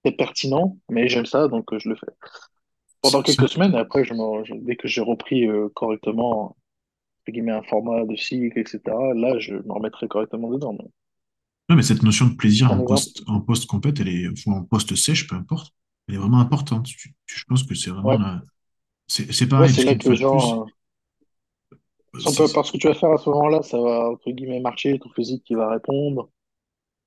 très 0.04 0.16
pertinent, 0.16 0.78
mais 0.90 1.08
j'aime 1.08 1.28
ça, 1.28 1.48
donc 1.48 1.72
euh, 1.72 1.80
je 1.80 1.90
le 1.90 1.96
fais. 1.96 2.08
Pendant 3.02 3.22
quelques 3.22 3.48
semaines, 3.48 3.74
et 3.74 3.78
après, 3.78 4.04
je 4.04 4.14
dès 4.56 4.76
que 4.76 4.88
j'ai 4.88 5.02
repris 5.02 5.48
correctement, 5.74 6.44
entre 7.22 7.32
guillemets, 7.32 7.52
un 7.52 7.64
format 7.64 8.06
de 8.06 8.16
cycle, 8.16 8.60
etc., 8.60 8.80
là, 9.16 9.40
je 9.40 9.56
me 9.56 9.72
remettrai 9.72 10.08
correctement 10.08 10.52
dedans. 10.52 10.78
Ouais, 11.72 11.78
mais 11.78 11.84
cette 11.84 12.04
notion 12.04 12.28
de 12.28 12.36
plaisir 12.36 12.72
en 12.72 12.82
post, 12.84 13.24
en 13.28 13.42
post-compète, 13.42 14.00
elle 14.02 14.10
est, 14.10 14.28
ou 14.48 14.52
en 14.54 14.64
post-sèche, 14.66 15.28
peu 15.28 15.36
importe, 15.36 15.74
elle 16.08 16.16
est 16.16 16.18
vraiment 16.18 16.40
importante. 16.42 16.86
Tu- 16.88 17.16
tu- 17.28 17.40
je 17.40 17.46
pense 17.46 17.64
que 17.64 17.76
c'est 17.76 17.92
vraiment 17.92 18.14
Ouais, 18.14 18.18
la- 18.18 18.44
c'est 19.08 19.48
ouais, 19.58 19.68
pareil, 19.68 19.74
c'est 19.74 19.84
parce 19.84 19.86
là 19.86 19.96
que 19.96 20.14
plus, 20.16 20.16
gens, 20.16 20.64
euh, 20.64 20.66
peu, 22.36 22.52
c'est- 22.52 22.52
parce 22.52 22.72
que 22.72 22.78
tu 22.78 22.88
vas 22.88 22.94
faire 22.94 23.12
à 23.12 23.18
ce 23.18 23.30
moment-là, 23.30 23.62
ça 23.64 23.80
va, 23.80 24.12
entre 24.12 24.32
guillemets, 24.32 24.60
marcher, 24.60 25.00
ton 25.00 25.10
physique 25.12 25.44
qui 25.44 25.56
va 25.56 25.70
répondre. 25.70 26.30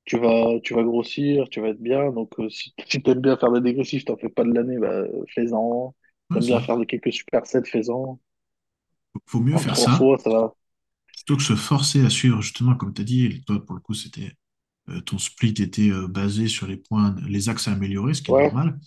tu 0.07 0.19
vas, 0.19 0.61
tu 0.65 0.75
vas 0.75 0.83
grossir, 0.85 1.49
tu 1.51 1.61
vas 1.63 1.69
être 1.71 1.81
bien. 1.83 2.11
Donc, 2.13 2.33
euh, 2.41 2.51
si, 2.51 2.75
si 2.89 3.03
tu 3.03 3.11
aimes 3.11 3.21
bien 3.23 3.37
faire 3.39 3.53
des 3.53 3.61
dégressifs, 3.63 4.05
t'en 4.07 4.17
fais 4.19 4.29
pas 4.31 4.45
de 4.45 4.53
l'année, 4.55 4.79
bah, 4.79 5.05
fais-en. 5.35 5.95
ouais, 6.31 6.39
T'aimes 6.39 6.47
bien 6.47 6.61
faire 6.61 6.79
de 6.79 6.85
quelques 6.85 7.13
supersets, 7.13 7.65
fais-en. 7.65 8.19
Faut 9.27 9.41
mieux 9.41 9.57
En 9.57 9.59
faire 9.59 9.77
ça 9.77 9.91
fois, 9.91 10.19
ça 10.19 10.29
va. 10.29 10.55
plutôt 11.07 11.37
que 11.39 11.43
se 11.43 11.57
forcer 11.57 12.05
à 12.05 12.11
suivre, 12.11 12.43
justement, 12.43 12.75
comme 12.77 12.93
tu 12.95 13.01
as 13.03 13.05
dit, 13.05 13.43
toi, 13.47 13.65
pour 13.65 13.75
le 13.75 13.81
coup, 13.81 13.95
c'était 13.95 14.35
ton 15.07 15.19
split 15.19 15.55
était 15.61 15.91
euh, 15.91 16.09
basé 16.09 16.49
sur 16.49 16.67
les 16.67 16.77
points, 16.77 17.17
les 17.29 17.49
axes 17.49 17.69
à 17.69 17.73
améliorer, 17.73 18.15
ce 18.15 18.23
qui 18.23 18.33
est 18.33 18.35
Ouais, 18.35 18.55
normal. 18.55 18.79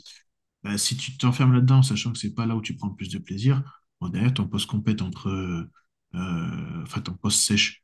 Bah, 0.64 0.78
si 0.78 0.98
tu 0.98 1.18
t'enfermes 1.18 1.54
là-dedans, 1.54 1.84
sachant 1.84 2.12
que 2.14 2.20
c'est 2.20 2.34
pas 2.36 2.46
là 2.46 2.56
où 2.56 2.62
tu 2.62 2.76
prends 2.76 2.90
le 2.90 2.96
plus 2.96 3.10
de 3.10 3.20
plaisir, 3.20 3.64
bon, 4.02 4.10
derrière, 4.10 4.34
ton 4.34 4.48
post 4.48 4.68
compète 4.68 5.02
entre, 5.02 5.30
euh, 5.30 5.70
euh, 6.16 6.84
enfin, 6.84 7.02
ton 7.02 7.14
post 7.14 7.42
sèche 7.42 7.84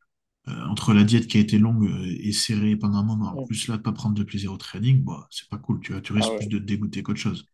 euh, 0.50 0.66
entre 0.68 0.94
la 0.94 1.04
diète 1.04 1.28
qui 1.28 1.38
a 1.38 1.42
été 1.42 1.60
longue 1.60 1.86
euh, 1.88 2.18
et 2.22 2.32
serrée 2.34 2.76
pendant 2.76 3.00
un 3.00 3.04
moment, 3.04 3.38
plus 3.48 3.68
là 3.68 3.78
de 3.78 3.82
pas 3.84 3.92
prendre 3.94 4.16
de 4.16 4.24
plaisir 4.24 4.54
au 4.54 4.58
training, 4.58 5.04
bah, 5.04 5.28
c'est 5.32 5.50
pas 5.50 5.58
cool, 5.58 5.82
tu 5.82 5.94
vois, 5.94 6.02
tu 6.02 6.14
Ah 6.16 6.16
risques 6.16 6.36
plus 6.38 6.50
de 6.50 6.60
te 6.60 6.64
dégoûter 6.66 7.04
qu'autre 7.04 7.20
chose. 7.20 7.48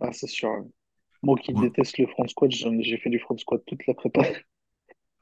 ah, 0.00 0.12
c'est 0.12 0.26
sûr. 0.26 0.64
Moi 1.22 1.38
qui 1.38 1.54
Ouais. 1.54 1.70
déteste 1.70 1.98
le 1.98 2.06
front 2.08 2.28
squat, 2.28 2.50
j'ai 2.52 2.98
fait 2.98 3.10
du 3.10 3.20
front 3.20 3.38
squat 3.38 3.62
toute 3.66 3.86
la 3.86 3.94
prépa 3.94 4.22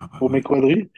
Ah 0.01 0.09
bah 0.09 0.19
pour 0.19 0.29
ouais, 0.29 0.31
mes 0.31 0.43
quadris. 0.43 0.91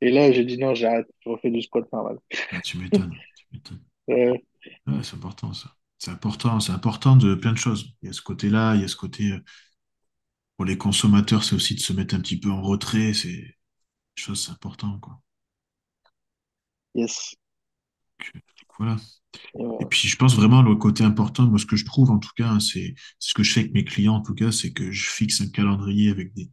Et 0.00 0.10
là, 0.10 0.30
j'ai 0.32 0.44
dit 0.44 0.58
non, 0.58 0.74
j'arrête, 0.74 1.06
je 1.20 1.28
refais 1.28 1.50
du 1.50 1.62
squat 1.62 1.90
normal. 1.92 2.18
Ah, 2.52 2.60
tu 2.60 2.78
m'étonnes, 2.78 3.14
tu 3.36 3.46
m'étonnes. 3.52 3.82
Ouais, 4.86 5.02
c'est 5.02 5.14
important 5.14 5.52
ça. 5.54 5.74
C'est 5.98 6.10
important, 6.10 6.60
c'est 6.60 6.72
important 6.72 7.16
de 7.16 7.34
plein 7.34 7.52
de 7.52 7.58
choses. 7.58 7.94
Il 8.02 8.06
y 8.06 8.10
a 8.10 8.12
ce 8.12 8.20
côté-là, 8.20 8.74
il 8.74 8.82
y 8.82 8.84
a 8.84 8.88
ce 8.88 8.96
côté 8.96 9.32
euh, 9.32 9.38
pour 10.56 10.64
les 10.64 10.76
consommateurs, 10.76 11.44
c'est 11.44 11.54
aussi 11.54 11.74
de 11.74 11.80
se 11.80 11.92
mettre 11.92 12.14
un 12.14 12.20
petit 12.20 12.38
peu 12.38 12.50
en 12.50 12.60
retrait, 12.62 13.14
c'est 13.14 13.28
des 13.28 13.56
choses, 14.16 14.44
c'est 14.44 14.52
important, 14.52 14.98
quoi. 14.98 15.20
yes. 16.94 17.34
Donc, 18.18 18.32
euh, 18.34 18.40
voilà. 18.78 18.96
Et, 19.80 19.86
puis 19.86 20.08
je 20.08 20.16
pense 20.16 20.34
vraiment 20.34 20.62
le 20.62 20.74
côté 20.76 21.04
important, 21.04 21.46
moi 21.46 21.58
ce 21.58 21.66
que 21.66 21.76
je 21.76 21.84
trouve 21.84 22.10
en 22.10 22.18
tout 22.18 22.30
cas, 22.36 22.48
hein, 22.48 22.60
c'est 22.60 22.94
c'est 23.18 23.30
ce 23.30 23.34
que 23.34 23.42
je 23.42 23.52
fais 23.52 23.60
avec 23.60 23.72
mes 23.72 23.84
clients 23.84 24.14
en 24.14 24.22
tout 24.22 24.34
cas, 24.34 24.50
c'est 24.52 24.72
que 24.72 24.90
je 24.90 25.10
fixe 25.10 25.40
un 25.40 25.48
calendrier 25.48 26.10
avec 26.10 26.32
des 26.34 26.50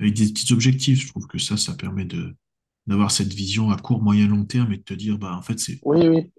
avec 0.00 0.14
des 0.14 0.26
petits 0.26 0.52
objectifs. 0.52 1.02
Je 1.02 1.08
trouve 1.08 1.26
que 1.26 1.38
ça, 1.38 1.56
ça 1.56 1.74
permet 1.74 2.04
de 2.04 2.36
d'avoir 2.86 3.10
cette 3.10 3.32
vision 3.32 3.70
à 3.70 3.76
court, 3.78 4.02
moyen, 4.02 4.28
long 4.28 4.44
terme 4.44 4.72
et 4.72 4.78
de 4.78 4.82
te 4.82 4.94
dire, 4.94 5.18
bah 5.18 5.36
en 5.36 5.42
fait, 5.42 5.58
c'est 5.60 5.82
oui, 5.82 6.08
oui, 6.08 6.32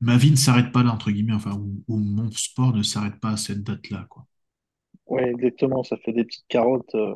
ma 0.00 0.18
vie 0.18 0.30
ne 0.30 0.36
s'arrête 0.36 0.72
pas 0.72 0.82
là, 0.82 0.92
entre 0.92 1.10
guillemets, 1.10 1.32
enfin, 1.32 1.52
ou, 1.54 1.82
ou 1.88 1.96
mon 1.98 2.30
sport 2.32 2.74
ne 2.74 2.82
s'arrête 2.82 3.18
pas 3.18 3.30
à 3.30 3.36
cette 3.38 3.62
date-là, 3.62 4.06
quoi. 4.10 4.26
oui, 5.06 5.22
exactement. 5.22 5.82
Ça 5.82 5.96
fait 5.98 6.12
des 6.12 6.24
petites 6.24 6.46
carottes 6.48 6.94
euh, 6.94 7.14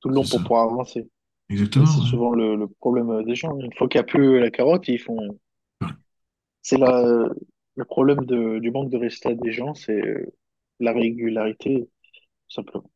tout 0.00 0.08
le 0.08 0.14
long 0.14 0.26
pour 0.26 0.42
pouvoir 0.42 0.64
avancer. 0.70 1.08
Exactement, 1.48 1.86
c'est 1.86 2.00
ouais. 2.00 2.10
souvent 2.10 2.32
le, 2.34 2.56
le 2.56 2.68
problème 2.68 3.24
des 3.24 3.34
gens. 3.36 3.58
Une 3.60 3.72
fois 3.74 3.88
qu'il 3.88 3.98
n'y 4.00 4.02
a 4.02 4.04
plus 4.06 4.40
la 4.40 4.50
carotte, 4.50 4.88
ils 4.88 4.98
font. 5.00 5.38
Ouais, 5.80 5.88
C'est 6.62 6.76
la, 6.78 7.28
le 7.76 7.84
problème 7.84 8.24
de, 8.26 8.58
du 8.58 8.70
manque 8.70 8.90
de 8.90 8.98
résultats 8.98 9.34
des 9.34 9.52
gens, 9.52 9.74
c'est 9.74 9.92
euh, 10.00 10.26
la 10.80 10.92
régularité, 10.92 11.84
tout 12.48 12.54
simplement. 12.54 12.90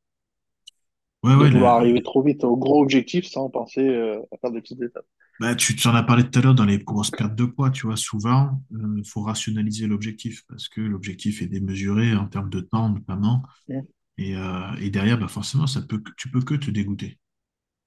Ouais, 1.22 1.34
De 1.34 1.44
ouais, 1.44 1.50
vouloir 1.50 1.76
le- 1.76 1.76
arriver 1.76 2.02
trop 2.02 2.22
vite 2.22 2.44
au 2.44 2.56
gros 2.56 2.82
objectif 2.82 3.26
sans 3.26 3.50
penser 3.50 3.80
euh, 3.88 4.20
à 4.32 4.36
faire 4.38 4.52
des 4.52 4.60
petites 4.60 4.82
étapes. 4.82 5.06
bah, 5.38 5.54
tu 5.54 5.74
t'en 5.76 5.94
as 5.94 6.02
parlé 6.02 6.28
tout 6.28 6.38
à 6.38 6.42
l'heure 6.42 6.54
dans 6.54 6.64
les 6.66 6.78
grosses 6.78 7.10
pertes 7.10 7.34
de 7.34 7.44
poids, 7.46 7.70
tu 7.70 7.86
vois, 7.86 7.96
souvent, 7.96 8.62
il 8.70 9.04
faut 9.08 9.22
rationaliser 9.22 9.86
l'objectif 9.86 10.44
parce 10.48 10.68
que 10.68 10.80
l'objectif 10.82 11.40
est 11.42 11.46
démesuré 11.46 12.14
en 12.14 12.26
termes 12.26 12.50
de 12.50 12.60
temps, 12.60 12.90
notamment. 12.90 13.42
Mm. 13.68 13.86
Et, 14.18 14.36
euh, 14.36 14.72
et 14.80 14.90
derrière, 14.90 15.18
bah 15.18 15.28
forcément, 15.28 15.66
ça 15.68 15.82
peut, 15.82 16.02
tu 16.18 16.30
peux 16.30 16.42
que 16.42 16.54
te 16.54 16.70
dégoûter. 16.70 17.18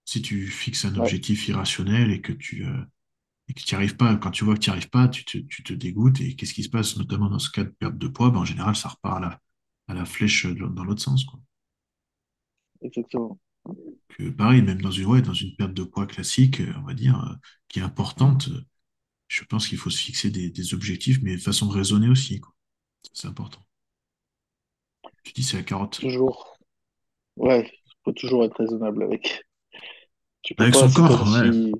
Si 0.05 0.21
tu 0.21 0.47
fixes 0.47 0.85
un 0.85 0.95
objectif 0.95 1.47
irrationnel 1.49 2.11
et 2.11 2.21
que 2.21 2.33
tu 2.33 2.65
euh, 2.65 2.83
et 3.49 3.53
que 3.55 3.61
tu 3.61 3.75
n'y 3.75 3.77
arrives 3.77 3.97
pas, 3.97 4.15
quand 4.17 4.31
tu 4.31 4.45
vois 4.45 4.55
que 4.55 4.59
tu 4.61 4.69
n'y 4.71 4.73
arrives 4.77 4.89
pas, 4.91 5.07
tu 5.09 5.25
te, 5.25 5.37
tu 5.39 5.63
te 5.63 5.73
dégoûtes. 5.73 6.21
Et 6.21 6.35
qu'est-ce 6.35 6.53
qui 6.53 6.63
se 6.63 6.69
passe, 6.69 6.97
notamment 6.97 7.29
dans 7.29 7.39
ce 7.39 7.51
cas 7.51 7.63
de 7.65 7.69
perte 7.71 7.97
de 7.97 8.07
poids? 8.07 8.31
Bah, 8.31 8.39
en 8.39 8.45
général, 8.45 8.75
ça 8.75 8.89
repart 8.89 9.17
à 9.17 9.21
la, 9.21 9.41
à 9.89 9.93
la 9.95 10.05
flèche 10.05 10.45
dans 10.47 10.83
l'autre 10.85 11.01
sens, 11.03 11.25
quoi. 11.25 11.39
Exactement. 12.83 13.39
Que, 14.09 14.29
pareil, 14.29 14.61
même 14.61 14.81
dans 14.81 14.91
une, 14.91 15.05
ouais, 15.05 15.21
dans 15.21 15.33
une 15.33 15.55
perte 15.55 15.73
de 15.73 15.83
poids 15.83 16.05
classique, 16.07 16.61
euh, 16.61 16.73
on 16.77 16.83
va 16.83 16.93
dire, 16.93 17.19
euh, 17.19 17.35
qui 17.67 17.79
est 17.79 17.81
importante, 17.83 18.47
euh, 18.49 18.61
je 19.29 19.43
pense 19.45 19.67
qu'il 19.67 19.77
faut 19.79 19.89
se 19.91 20.01
fixer 20.01 20.31
des, 20.31 20.49
des 20.51 20.73
objectifs, 20.75 21.19
mais 21.23 21.35
de 21.37 21.41
façon 21.41 21.69
raisonnée 21.69 22.09
aussi. 22.09 22.41
C'est 23.13 23.27
important. 23.27 23.65
Tu 25.23 25.33
dis 25.33 25.43
c'est 25.43 25.57
la 25.57 25.63
carotte. 25.63 25.99
Toujours. 25.99 26.57
Ouais, 27.37 27.71
faut 28.05 28.13
toujours 28.13 28.45
être 28.45 28.57
raisonnable 28.57 29.03
avec. 29.03 29.45
Tu 30.43 30.55
peux 30.55 30.63
Avec 30.63 30.73
pas, 30.73 30.87
son 30.89 30.91
corps, 30.93 31.31
ouais. 31.33 31.51
si, 31.51 31.71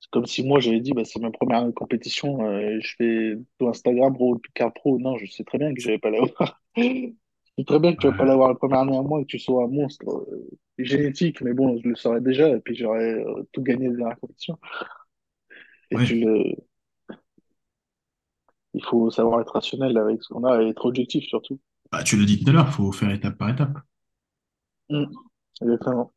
c'est 0.00 0.10
comme 0.10 0.26
si 0.26 0.42
moi 0.42 0.60
j'avais 0.60 0.80
dit, 0.80 0.92
bah, 0.92 1.04
c'est 1.04 1.20
ma 1.20 1.30
première 1.30 1.72
compétition, 1.74 2.44
euh, 2.46 2.78
je 2.80 2.94
fais 2.96 3.32
tout 3.58 3.68
Instagram, 3.68 4.14
pro, 4.14 4.40
carte 4.54 4.74
pro. 4.76 4.98
Non, 4.98 5.16
je 5.18 5.26
sais 5.30 5.44
très 5.44 5.58
bien 5.58 5.74
que 5.74 5.80
je 5.80 5.88
vais 5.88 5.98
pas 5.98 6.10
l'avoir. 6.10 6.62
Sais 7.58 7.64
très 7.64 7.78
bien 7.80 7.94
que 7.94 7.98
tu 8.00 8.06
vas 8.06 8.12
pas 8.16 8.24
l'avoir 8.24 8.48
la 8.48 8.54
première 8.54 8.80
année 8.80 8.96
à 8.96 9.02
moi 9.02 9.20
et 9.20 9.24
que 9.24 9.28
tu 9.28 9.38
sois 9.38 9.64
un 9.64 9.68
monstre 9.68 10.04
euh, 10.08 10.50
génétique, 10.78 11.40
mais 11.40 11.54
bon, 11.54 11.78
je 11.82 11.88
le 11.88 11.96
saurais 11.96 12.20
déjà 12.20 12.48
et 12.50 12.60
puis 12.60 12.76
j'aurais 12.76 13.14
euh, 13.14 13.42
tout 13.52 13.62
gagné 13.62 13.88
dans 13.90 14.08
la 14.08 14.14
compétition. 14.16 14.58
Et 15.90 16.00
tu 16.00 16.14
ouais. 16.14 16.20
le, 16.20 16.54
il 18.74 18.84
faut 18.84 19.10
savoir 19.10 19.40
être 19.40 19.54
rationnel 19.54 19.98
avec 19.98 20.22
ce 20.22 20.28
qu'on 20.28 20.44
a 20.44 20.62
et 20.62 20.68
être 20.68 20.86
objectif 20.86 21.24
surtout. 21.24 21.58
Bah, 21.90 22.04
tu 22.04 22.16
l'as 22.16 22.24
dit 22.24 22.38
tout 22.44 22.48
à 22.50 22.52
l'heure, 22.52 22.68
il 22.68 22.72
faut 22.74 22.92
faire 22.92 23.10
étape 23.10 23.38
par 23.38 23.48
étape. 23.48 23.76
Mm, 24.90 25.06
exactement. 25.62 26.12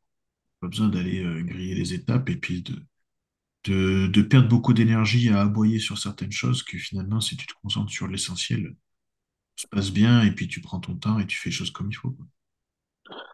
Pas 0.62 0.68
besoin 0.68 0.88
d'aller 0.90 1.24
euh, 1.24 1.42
griller 1.44 1.76
les 1.76 1.94
étapes 1.94 2.30
et 2.30 2.36
puis 2.38 2.62
de, 2.64 2.76
de, 3.66 4.08
de 4.08 4.22
perdre 4.24 4.50
beaucoup 4.50 4.74
d'énergie 4.74 5.30
à 5.30 5.42
aboyer 5.42 5.80
sur 5.80 5.98
certaines 6.00 6.32
choses 6.32 6.64
que 6.64 6.78
finalement, 6.78 7.22
si 7.22 7.38
tu 7.38 7.48
te 7.48 7.54
concentres 7.62 7.92
sur 7.92 8.08
l'essentiel, 8.08 8.76
se 9.62 9.68
passe 9.68 9.92
bien 9.92 10.24
et 10.24 10.32
puis 10.32 10.48
tu 10.48 10.62
prends 10.62 10.80
ton 10.80 10.96
temps 10.96 11.20
et 11.20 11.26
tu 11.28 11.38
fais 11.38 11.50
les 11.50 11.56
choses 11.56 11.72
comme 11.72 11.90
il 11.90 11.96
faut, 11.96 12.12
quoi. 12.12 12.26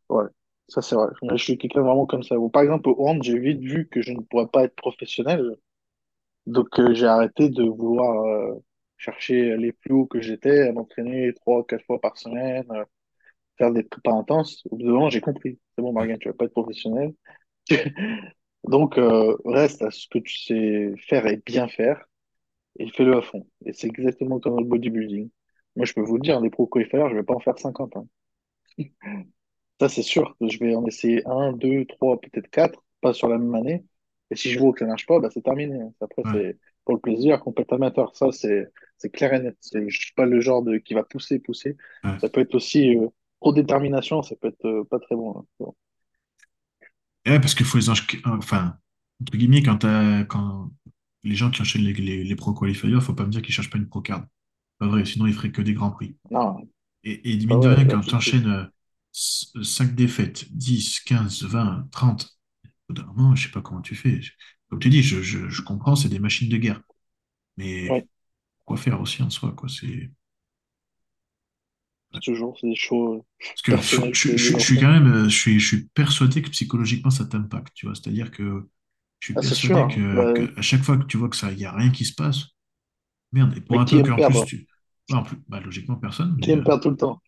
Ouais, 0.10 0.30
ça 0.68 0.82
c'est 0.82 0.96
vrai. 0.96 1.08
Je 1.32 1.36
suis 1.38 1.58
quelqu'un 1.58 1.82
vraiment 1.82 2.06
comme 2.06 2.24
ça. 2.24 2.36
Par 2.52 2.62
exemple, 2.64 2.90
au 2.90 3.08
hand, 3.08 3.22
j'ai 3.24 3.40
vite 3.40 3.60
vu 3.62 3.88
que 3.88 4.02
je 4.02 4.12
ne 4.12 4.22
pourrais 4.22 4.48
pas 4.48 4.64
être 4.64 4.76
professionnel. 4.76 5.56
Donc, 6.48 6.80
euh, 6.80 6.94
j'ai 6.94 7.08
arrêté 7.08 7.50
de 7.50 7.64
vouloir 7.64 8.26
euh, 8.26 8.56
chercher 8.98 9.58
les 9.58 9.72
plus 9.72 9.94
hauts 9.94 10.06
que 10.06 10.22
j'étais, 10.22 10.68
à 10.68 10.74
m'entraîner 10.74 11.34
trois, 11.34 11.66
quatre 11.66 11.86
fois 11.86 12.00
par 12.00 12.18
semaine, 12.18 12.66
euh, 12.72 12.86
faire 13.58 13.72
des 13.72 13.84
prépas 13.84 14.14
intenses. 14.14 14.64
Au 14.72 14.78
bout 14.78 14.84
d'un 14.86 14.92
moment, 14.94 15.10
j'ai 15.10 15.22
compris. 15.22 15.60
C'est 15.76 15.82
bon. 15.82 15.94
Margain, 15.94 16.18
tu 16.18 16.30
vas 16.30 16.36
pas 16.36 16.46
être 16.46 16.54
professionnel. 16.54 17.14
Donc, 18.66 18.96
reste 19.46 19.84
à 19.84 19.92
ce 19.92 20.08
que 20.10 20.20
tu 20.20 20.38
sais 20.38 20.94
faire 21.08 21.28
et 21.28 21.38
bien 21.46 21.68
faire, 21.68 22.06
et 22.80 22.90
fais-le 22.90 23.18
à 23.18 23.22
fond. 23.22 23.48
Et 23.66 23.74
c'est 23.74 23.88
exactement 23.88 24.40
comme 24.40 24.60
le 24.60 24.66
bodybuilding. 24.66 25.30
Moi, 25.76 25.86
je 25.86 25.94
peux 25.94 26.02
vous 26.02 26.16
le 26.18 26.22
dire, 26.22 26.40
les 26.42 26.50
pro 26.50 26.68
qualifiers, 26.68 27.06
je 27.10 27.16
vais 27.16 27.24
pas 27.24 27.36
en 27.36 27.40
faire 27.40 27.60
50. 27.60 27.96
hein. 27.98 28.08
Ça, 29.80 29.90
c'est 29.90 30.04
sûr 30.04 30.36
je 30.42 30.58
vais 30.60 30.76
en 30.76 30.86
essayer 30.86 31.26
un, 31.28 31.54
deux, 31.54 31.86
trois, 31.86 32.20
peut-être 32.22 32.50
quatre, 32.50 32.84
pas 33.02 33.14
sur 33.14 33.28
la 33.30 33.38
même 33.38 33.56
année. 33.56 33.86
Et 34.32 34.36
si 34.36 34.52
je 34.52 34.60
vois 34.60 34.74
que 34.74 34.80
ça 34.80 34.86
marche 34.88 35.06
pas, 35.06 35.20
bah, 35.20 35.30
c'est 35.34 35.44
terminé. 35.44 35.80
Après, 36.02 36.24
Ouais. 36.24 36.32
c'est 36.32 36.58
pour 36.86 36.96
le 36.96 37.02
plaisir, 37.02 37.40
complètement 37.42 37.78
amateur. 37.78 38.16
Ça, 38.16 38.32
c'est, 38.32 38.72
c'est 38.98 39.10
clair 39.12 39.34
et 39.34 39.40
net. 39.42 39.58
C'est, 39.62 39.90
je 39.90 40.00
suis 40.00 40.14
pas 40.14 40.26
le 40.26 40.42
genre 40.42 40.64
de, 40.64 40.78
qui 40.78 40.94
va 40.94 41.04
pousser, 41.04 41.40
pousser. 41.40 41.78
Ouais. 42.04 42.20
Ça 42.20 42.30
peut 42.30 42.42
être 42.42 42.56
aussi, 42.56 42.96
euh, 42.98 43.08
trop 43.42 43.54
de 43.54 43.62
détermination, 43.62 44.22
ça 44.24 44.36
peut 44.38 44.48
être 44.50 44.66
euh, 44.66 44.84
pas 44.86 45.00
très 45.00 45.16
bon. 45.16 45.38
hein. 45.40 45.46
Bon. 45.60 45.76
Ouais, 47.26 47.40
parce 47.40 47.56
qu'il 47.56 47.66
faut 47.66 47.78
les 47.78 47.90
enfin, 48.26 48.78
entre 49.22 49.38
guillemets, 49.38 49.64
quand, 49.64 49.78
t'as- 49.80 50.24
quand 50.26 50.72
les 51.24 51.36
gens 51.36 51.50
qui 51.52 51.62
enchaînent 51.62 51.84
les, 51.84 51.94
les, 51.94 52.24
les 52.24 52.36
pro 52.36 52.54
qualifiers, 52.54 53.00
faut 53.02 53.14
pas 53.14 53.26
me 53.26 53.32
dire 53.32 53.42
qu'ils 53.42 53.54
cherchent 53.54 53.70
pas 53.70 53.78
une 53.80 53.88
pro 53.90 54.02
card. 54.02 54.26
Pas 54.80 54.88
vrai, 54.88 55.06
sinon 55.06 55.28
ils 55.28 55.34
feraient 55.34 55.52
que 55.52 55.62
des 55.62 55.74
grands 55.74 55.92
prix. 55.92 56.18
Non, 56.30 56.70
Et, 57.04 57.34
et 57.34 57.38
mine 57.46 57.60
de 57.62 57.70
vrai, 57.70 57.88
rien, 57.88 57.88
quand 57.88 58.02
tu 58.02 58.16
de 58.16 58.16
enchaînes 58.16 58.70
5 59.14 59.96
défaites, 59.96 60.46
10, 60.52 61.02
15, 61.02 61.44
20, 61.44 61.88
30, 61.92 62.38
au 62.90 62.94
bout 62.94 63.02
d'un 63.02 63.08
moment, 63.08 63.36
je 63.36 63.46
sais 63.48 63.52
pas 63.54 63.62
comment 63.62 63.82
tu 63.82 63.96
fais. 63.96 64.22
Comme 64.70 64.80
tu 64.80 64.90
dis, 64.90 65.04
je, 65.04 65.22
je, 65.22 65.50
je 65.50 65.62
comprends, 65.62 65.96
c'est 65.96 66.10
des 66.10 66.20
machines 66.20 66.50
de 66.50 66.58
guerre. 66.58 66.82
Mais 67.58 68.08
quoi 68.66 68.78
faire 68.78 69.02
aussi 69.02 69.24
en 69.24 69.30
soi, 69.32 69.54
quoi. 69.54 69.70
C'est 69.70 70.12
toujours, 72.24 72.58
c'est 72.60 72.68
des 72.68 72.76
choses 72.76 73.22
parce 73.40 73.62
que 73.62 73.76
je, 73.78 74.58
suis 74.58 74.80
quand 74.80 74.92
même, 74.92 75.08
euh, 75.12 75.30
je 75.30 75.38
suis, 75.38 75.60
je 75.60 75.68
suis 75.68 75.88
persuadé 75.94 76.42
que 76.42 76.50
psychologiquement 76.50 77.10
ça 77.12 77.26
t'impacte, 77.26 77.74
tu 77.76 77.86
vois. 77.86 77.96
C'est-à-dire 77.96 78.32
que 78.32 78.68
je 79.20 79.28
suis 79.28 79.36
Ah, 79.36 79.42
c'est 79.42 79.54
sûr. 79.56 79.78
persuadé 79.78 79.82
hein. 79.82 79.88
que, 79.88 80.02
Bah, 80.12 80.34
que 80.34 80.60
à 80.60 80.62
chaque 80.62 80.84
fois 80.84 80.98
que 80.98 81.06
tu 81.06 81.18
vois 81.18 81.30
que 81.30 81.36
ça, 81.36 81.52
il 81.52 81.60
y 81.60 81.66
a 81.66 81.72
rien 81.74 81.92
qui 81.92 82.06
se 82.06 82.14
passe, 82.16 82.46
merde. 83.36 83.58
Et 83.58 83.62
pour 83.62 83.80
mais 83.80 83.82
un 83.82 83.86
qui 83.86 83.98
aime 84.00 84.08
qu'en 84.08 84.20
plus 84.22 84.46
tu, 84.46 84.68
en 85.12 85.24
plus, 85.24 85.38
bah, 85.50 85.60
logiquement 85.62 85.98
personne, 85.98 86.36
Qui 86.40 86.52
mais 86.52 86.52
aime 86.52 86.64
perdre 86.64 86.82
tout 86.84 86.90
le 86.92 86.96
temps? 86.96 87.20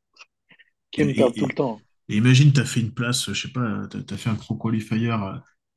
Qui 0.92 1.00
et, 1.00 1.04
aime 1.04 1.16
perdre 1.16 1.36
et- 1.36 1.38
tout 1.38 1.46
le 1.48 1.54
temps? 1.54 1.82
et 2.10 2.18
imagine, 2.18 2.54
tu 2.54 2.60
as 2.62 2.66
fait 2.66 2.80
une 2.82 2.94
place, 2.94 3.32
je 3.34 3.48
sais 3.48 3.52
pas, 3.54 3.88
tu 3.90 4.14
as, 4.14 4.18
fait 4.18 4.30
un 4.30 4.36
pro 4.36 4.56
qualifier, 4.58 5.12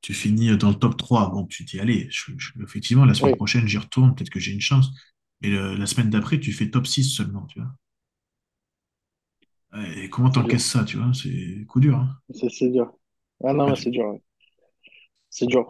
tu 0.03 0.15
finis 0.15 0.57
dans 0.57 0.71
le 0.71 0.77
top 0.77 0.97
3. 0.97 1.31
Bon, 1.31 1.47
tu 1.47 1.65
dis, 1.65 1.81
allez, 1.81 2.09
je- 2.11 2.33
je- 2.39 2.53
effectivement, 2.63 3.05
la 3.05 3.15
semaine 3.15 3.33
Oui, 3.33 3.37
prochaine, 3.37 3.67
j'y 3.69 3.79
retourne, 3.79 4.15
peut-être 4.15 4.31
que 4.31 4.41
j'ai 4.41 4.53
une 4.53 4.61
chance. 4.61 4.91
Le- 5.43 5.75
la 5.77 5.87
semaine 5.87 6.11
d'après, 6.11 6.41
tu 6.41 6.53
fais 6.53 6.71
top 6.71 6.87
6 6.87 7.05
seulement, 7.05 7.47
tu 7.47 7.61
vois. 7.61 7.73
Et 9.97 10.09
comment 10.11 10.31
t'encaisses 10.31 10.67
ça, 10.67 10.85
tu 10.85 10.97
vois? 10.97 11.13
C'est 11.15 11.65
coup 11.67 11.81
dur, 11.81 11.97
hein. 11.99 12.17
C'est 12.35 12.49
c'est 12.49 12.71
dur. 12.71 12.93
Ah 13.45 13.53
non, 13.53 13.69
Ouais, 13.69 13.73
mais 13.73 13.77
tu- 13.77 13.85
c'est 13.85 13.91
dur. 13.91 14.19
C'est 15.29 15.47
dur. 15.47 15.69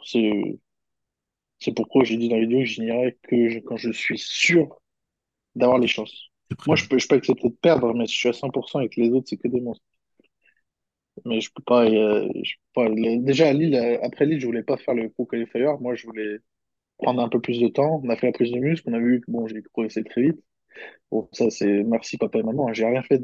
C'est 1.61 1.75
pourquoi 1.75 2.05
j'ai 2.05 2.16
dit 2.16 2.29
dans 2.29 2.37
la 2.37 2.42
vidéo 2.42 2.61
que 2.61 2.64
je 2.66 2.83
n'irai 2.83 3.18
que 3.23 3.49
je- 3.51 3.59
quand 3.61 3.77
je 3.77 3.92
suis 3.92 4.18
sûr 4.18 4.81
d'avoir 5.55 5.79
les 5.79 5.88
chances. 5.88 6.31
Moi, 6.66 6.77
je 6.77 6.87
peux, 6.88 6.99
je 6.99 7.09
peux 7.09 7.16
accepter 7.16 7.49
de 7.49 7.55
perdre, 7.55 7.94
mais 7.94 8.07
si 8.07 8.14
je 8.14 8.20
suis 8.20 8.29
à 8.31 8.33
100% 8.33 8.81
et 8.81 8.88
que 8.88 9.01
les 9.01 9.11
autres, 9.11 9.29
c'est 9.29 9.37
que 9.38 9.49
des 9.49 9.61
monstres. 9.61 9.85
Mais 11.27 11.40
je 11.40 11.51
peux 11.55 11.62
pas, 11.62 11.85
euh, 11.85 12.29
je 12.42 12.55
peux 12.75 12.85
pas. 12.87 12.88
Déjà, 13.18 13.49
à 13.49 13.53
Lille, 13.53 13.75
euh, 13.75 13.99
après 14.03 14.27
Lille, 14.27 14.40
je 14.40 14.46
voulais 14.46 14.62
pas 14.62 14.77
faire 14.79 14.94
le 14.94 15.11
pro 15.11 15.27
qualifier. 15.27 15.66
Moi, 15.81 15.94
je 15.94 16.07
voulais 16.07 16.38
prendre 16.99 17.23
un 17.23 17.29
peu 17.29 17.40
plus 17.40 17.61
de 17.61 17.68
temps. 17.68 18.01
On 18.05 18.11
a 18.11 18.16
fait 18.16 18.29
la 18.29 18.33
prise 18.33 18.53
de 18.53 18.59
muscle. 18.59 18.88
On 18.90 18.94
a 18.94 19.01
vu 19.01 19.20
que 19.20 19.31
bon, 19.31 19.46
j'ai 19.49 19.62
progressé 19.62 20.05
très 20.05 20.23
vite. 20.23 20.40
Bon, 21.11 21.29
ça, 21.33 21.51
c'est 21.51 21.85
merci 21.85 22.18
papa 22.18 22.38
et 22.40 22.42
maman. 22.42 22.68
hein. 22.68 22.73
J'ai 22.75 22.87
rien 22.87 23.03
fait 23.03 23.20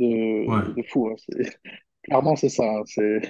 Ouais. 0.46 0.62
de, 0.62 0.74
de 0.74 0.82
fou. 0.84 1.08
hein. 1.08 1.16
C'est- 1.18 1.58
Clairement, 2.04 2.36
c'est 2.36 2.48
ça. 2.50 2.64
hein. 2.64 2.82
C'est 2.86 3.20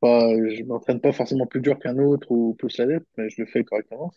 pas, 0.00 0.30
je 0.30 0.62
m'entraîne 0.64 1.00
pas 1.00 1.12
forcément 1.12 1.46
plus 1.46 1.60
dur 1.60 1.78
qu'un 1.78 1.98
autre 1.98 2.30
ou 2.30 2.54
plus 2.54 2.76
la 2.78 2.86
dette, 2.86 3.06
mais 3.16 3.30
je 3.30 3.42
le 3.42 3.46
fais 3.46 3.64
correctement. 3.64 4.12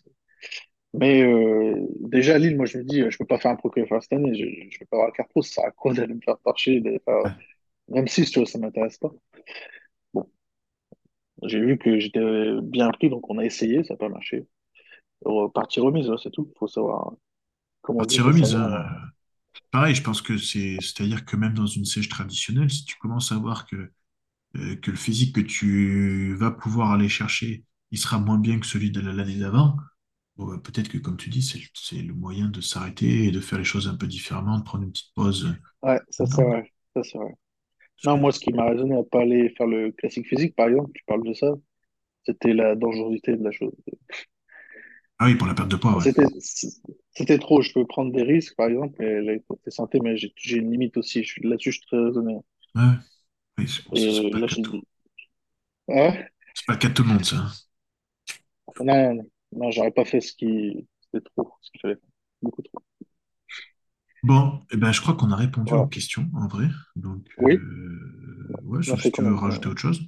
Mais 0.94 1.22
euh, 1.22 1.74
déjà, 2.00 2.34
à 2.34 2.38
Lille, 2.38 2.56
moi, 2.56 2.66
je 2.66 2.78
me 2.78 2.84
dis, 2.84 3.02
je 3.08 3.16
peux 3.16 3.24
pas 3.24 3.38
faire 3.38 3.50
un 3.50 3.56
pro 3.56 3.70
qualifier 3.70 3.98
cette 4.00 4.12
année. 4.12 4.34
Je, 4.34 4.44
je 4.70 4.78
vais 4.78 4.86
pas 4.86 4.96
avoir 4.96 5.08
la 5.08 5.12
carte 5.12 5.30
pro. 5.30 5.42
Ça 5.42 5.54
sert 5.54 5.64
à 5.64 5.70
quoi 5.70 5.94
d'aller 5.94 6.14
me 6.14 6.20
faire 6.20 6.38
torcher, 6.44 6.80
d'aller 6.80 7.00
faire... 7.04 7.34
Même 7.88 8.06
si, 8.08 8.24
tu 8.24 8.38
vois, 8.38 8.46
ça 8.46 8.58
m'intéresse 8.58 8.98
pas. 8.98 9.10
Bon, 10.12 10.28
j'ai 11.44 11.60
vu 11.60 11.78
que 11.78 11.98
j'étais 11.98 12.20
bien 12.62 12.90
pris, 12.90 13.10
donc 13.10 13.28
on 13.30 13.38
a 13.38 13.44
essayé, 13.44 13.82
ça 13.84 13.94
n'a 13.94 13.98
pas 13.98 14.08
marché. 14.08 14.46
Euh, 15.26 15.48
Partie 15.48 15.80
remise, 15.80 16.08
ouais, 16.08 16.16
c'est 16.22 16.30
tout. 16.30 16.52
Faut 16.58 16.68
savoir, 16.68 17.12
comme 17.80 17.96
on 17.96 18.04
dit, 18.04 18.16
Partie 18.16 18.20
remise, 18.20 18.54
hein, 18.54 18.70
savoir. 18.70 19.06
pareil, 19.70 19.94
je 19.94 20.02
pense 20.02 20.22
que 20.22 20.36
c'est, 20.36 20.76
c'est-à-dire 20.80 21.24
que 21.24 21.36
même 21.36 21.54
dans 21.54 21.66
une 21.66 21.84
sèche 21.84 22.08
traditionnelle, 22.08 22.70
si 22.70 22.84
tu 22.84 22.96
commences 22.96 23.32
à 23.32 23.36
voir 23.36 23.66
que, 23.66 23.90
euh, 24.56 24.76
que 24.76 24.90
le 24.90 24.96
physique 24.96 25.34
que 25.34 25.40
tu 25.40 26.34
vas 26.34 26.50
pouvoir 26.50 26.92
aller 26.92 27.08
chercher, 27.08 27.64
il 27.90 27.98
sera 27.98 28.18
moins 28.18 28.38
bien 28.38 28.58
que 28.58 28.66
celui 28.66 28.90
de 28.90 29.00
l'année 29.00 29.38
d'avant, 29.38 29.76
bon, 30.36 30.46
bah, 30.46 30.60
peut-être 30.62 30.88
que, 30.88 30.98
comme 30.98 31.16
tu 31.16 31.30
dis, 31.30 31.42
c'est, 31.42 32.02
le 32.02 32.14
moyen 32.14 32.48
de 32.48 32.60
s'arrêter 32.60 33.24
et 33.24 33.30
de 33.30 33.40
faire 33.40 33.58
les 33.58 33.64
choses 33.64 33.88
un 33.88 33.96
peu 33.96 34.06
différemment, 34.06 34.58
de 34.58 34.64
prendre 34.64 34.84
une 34.84 34.92
petite 34.92 35.14
pause. 35.14 35.54
Ouais, 35.82 35.98
ça 36.10 36.26
c'est 36.26 36.42
vrai. 36.42 36.70
Ça 36.94 37.02
c'est 37.02 37.18
vrai. 37.18 37.34
Non, 38.04 38.18
moi, 38.18 38.32
ce 38.32 38.40
qui 38.40 38.52
m'a 38.52 38.64
raisonné 38.64 38.96
à 38.96 39.02
pas 39.04 39.20
aller 39.20 39.50
faire 39.56 39.66
le 39.66 39.92
classique 39.92 40.26
physique, 40.26 40.56
par 40.56 40.68
exemple, 40.68 40.90
tu 40.94 41.04
parles 41.06 41.24
de 41.24 41.34
ça, 41.34 41.52
c'était 42.24 42.52
la 42.52 42.74
dangerosité 42.74 43.36
de 43.36 43.44
la 43.44 43.52
chose. 43.52 43.72
Ah 45.18 45.26
oui, 45.26 45.36
pour 45.36 45.46
la 45.46 45.54
perte 45.54 45.70
de 45.70 45.76
poids, 45.76 45.96
ouais. 45.96 46.12
C'était, 47.14 47.38
trop. 47.38 47.62
Je 47.62 47.72
peux 47.72 47.86
prendre 47.86 48.12
des 48.12 48.22
risques, 48.22 48.56
par 48.56 48.68
exemple, 48.68 49.02
et 49.04 49.40
côté 49.46 49.70
santé, 49.70 50.00
mais 50.02 50.16
j'ai 50.16 50.56
une 50.56 50.72
limite 50.72 50.96
aussi. 50.96 51.24
Là-dessus, 51.42 51.70
je 51.70 51.78
suis 51.78 51.86
très 51.86 51.98
raisonné. 51.98 52.38
Ouais, 52.74 52.94
oui, 53.58 53.68
c'est 53.68 53.84
bon, 53.86 53.94
c'est 53.94 54.12
c'est 54.12 54.24
Et 54.24 54.30
pas 54.30 54.38
le 54.38 54.42
là, 54.42 54.46
cas 54.46 54.54
je 54.54 54.56
de 54.56 54.60
tout. 54.62 54.82
C'est 56.54 56.64
pas 56.66 56.72
le 56.74 56.78
cas 56.78 56.88
de 56.88 56.94
tout 56.94 57.02
le 57.02 57.08
monde, 57.10 57.24
ça. 57.26 57.36
hein. 57.36 57.52
non, 58.80 59.14
non, 59.14 59.24
non, 59.52 59.70
j'aurais 59.70 59.90
pas 59.92 60.04
fait 60.04 60.20
ce 60.20 60.32
qui, 60.34 60.86
c'était 61.12 61.24
trop, 61.36 61.52
ce 61.60 61.70
qu'il 61.70 61.80
fallait 61.80 61.94
faire. 61.96 62.08
Beaucoup 62.42 62.62
trop. 62.62 62.82
Bon, 64.24 64.60
eh 64.72 64.76
ben, 64.76 64.92
je 64.92 65.00
crois 65.00 65.14
qu'on 65.14 65.30
a 65.32 65.36
répondu 65.36 65.76
aux 65.76 65.84
Voilà. 65.84 65.88
questions, 65.88 66.28
en 66.34 66.46
vrai. 66.48 66.68
Donc, 66.96 67.26
Oui, 67.36 67.58
euh, 67.58 68.56
ouais, 68.62 68.82
on 68.86 68.92
a 68.92 68.96
sauf 68.96 69.00
fait 69.00 69.10
si 69.10 69.12
tu 69.12 69.20
quand 69.20 69.22
veux 69.22 69.34
même. 69.34 69.34
rajouter 69.34 69.68
autre 69.68 69.80
chose. 69.80 70.00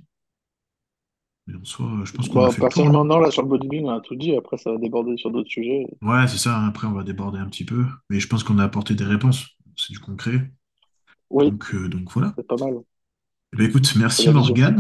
Mais 1.46 1.54
en 1.56 1.64
soi, 1.64 2.02
je 2.04 2.12
pense 2.12 2.28
qu'on 2.28 2.42
a 2.44 2.48
Bah, 2.48 2.50
fait 2.50 2.60
le 2.60 2.68
tour. 2.68 2.86
personnellement, 2.86 3.02
hein. 3.02 3.06
non, 3.06 3.18
là, 3.20 3.30
sur 3.30 3.42
le 3.42 3.48
bodybuilding, 3.48 3.86
on 3.86 3.90
a 3.94 4.00
tout 4.00 4.16
dit. 4.16 4.34
Après, 4.36 4.56
ça 4.58 4.72
va 4.72 4.78
déborder 4.78 5.16
sur 5.16 5.30
d'autres 5.30 5.48
sujets. 5.48 5.86
Ouais, 6.02 6.28
c'est 6.28 6.38
ça. 6.38 6.56
hein. 6.58 6.68
Après, 6.68 6.86
on 6.86 6.92
va 6.92 7.02
déborder 7.02 7.38
un 7.38 7.48
petit 7.48 7.64
peu. 7.64 7.86
Mais 8.10 8.20
je 8.20 8.28
pense 8.28 8.44
qu'on 8.44 8.58
a 8.58 8.64
apporté 8.64 8.94
des 8.94 9.04
réponses. 9.04 9.48
C'est 9.76 9.92
du 9.92 9.98
concret. 10.00 10.52
Oui, 11.30 11.50
Donc, 11.50 11.74
euh, 11.74 11.88
donc 11.88 12.12
voilà. 12.12 12.36
c'est 12.36 12.46
pas 12.46 12.56
mal. 12.56 12.82
Eh 13.54 13.56
ben, 13.56 13.68
écoute, 13.68 13.94
merci 13.96 14.28
Morgane. 14.30 14.76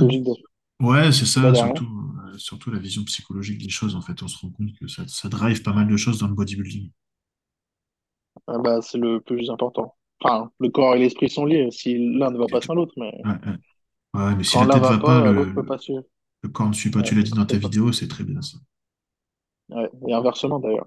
Ouais, 0.80 1.12
c'est 1.12 1.26
ça. 1.26 1.54
Surtout, 1.54 1.84
euh, 1.84 2.38
surtout 2.38 2.70
la 2.72 2.80
vision 2.80 3.04
psychologique 3.04 3.62
des 3.62 3.68
choses. 3.68 3.94
En 3.94 4.00
fait, 4.00 4.20
on 4.22 4.28
se 4.28 4.36
rend 4.38 4.50
compte 4.50 4.72
que 4.78 4.88
ça, 4.88 5.06
ça 5.06 5.28
drive 5.28 5.62
pas 5.62 5.72
mal 5.72 5.86
de 5.86 5.96
choses 5.96 6.18
dans 6.18 6.26
le 6.26 6.34
bodybuilding. 6.34 6.90
Ah, 8.48 8.58
bah, 8.58 8.82
c'est 8.82 8.98
le 8.98 9.20
plus 9.20 9.48
important. 9.48 9.94
Enfin, 10.20 10.50
le 10.58 10.70
corps 10.70 10.96
et 10.96 10.98
l'esprit 10.98 11.30
sont 11.30 11.44
liés. 11.44 11.68
Si 11.70 11.96
l'un 12.18 12.30
ne 12.30 12.38
va 12.38 12.46
pas 12.46 12.60
sans 12.60 12.74
l'autre, 12.74 12.94
mais 12.96 13.12
Ouais, 13.24 13.30
ouais. 13.46 13.58
Ouais, 14.14 14.34
mais 14.36 14.44
si 14.44 14.54
quand 14.54 14.64
la 14.64 14.74
tête 14.74 14.82
va 14.82 14.90
va 14.90 14.98
pas, 14.98 15.20
pas, 15.22 15.32
l'autre 15.32 15.54
peut 15.54 15.60
le, 15.60 15.66
pas 15.66 15.78
suivre. 15.78 16.02
le 16.42 16.48
corps 16.48 16.68
ne 16.68 16.72
suit 16.72 16.90
pas. 16.90 17.02
Tu 17.02 17.14
l'as 17.14 17.22
dit 17.22 17.32
dans 17.32 17.46
ta 17.46 17.56
vidéo, 17.56 17.92
c'est 17.92 18.08
très 18.08 18.24
bien 18.24 18.42
ça. 18.42 18.58
Ouais. 19.70 19.88
Et 20.08 20.12
inversement, 20.12 20.58
d'ailleurs. 20.58 20.86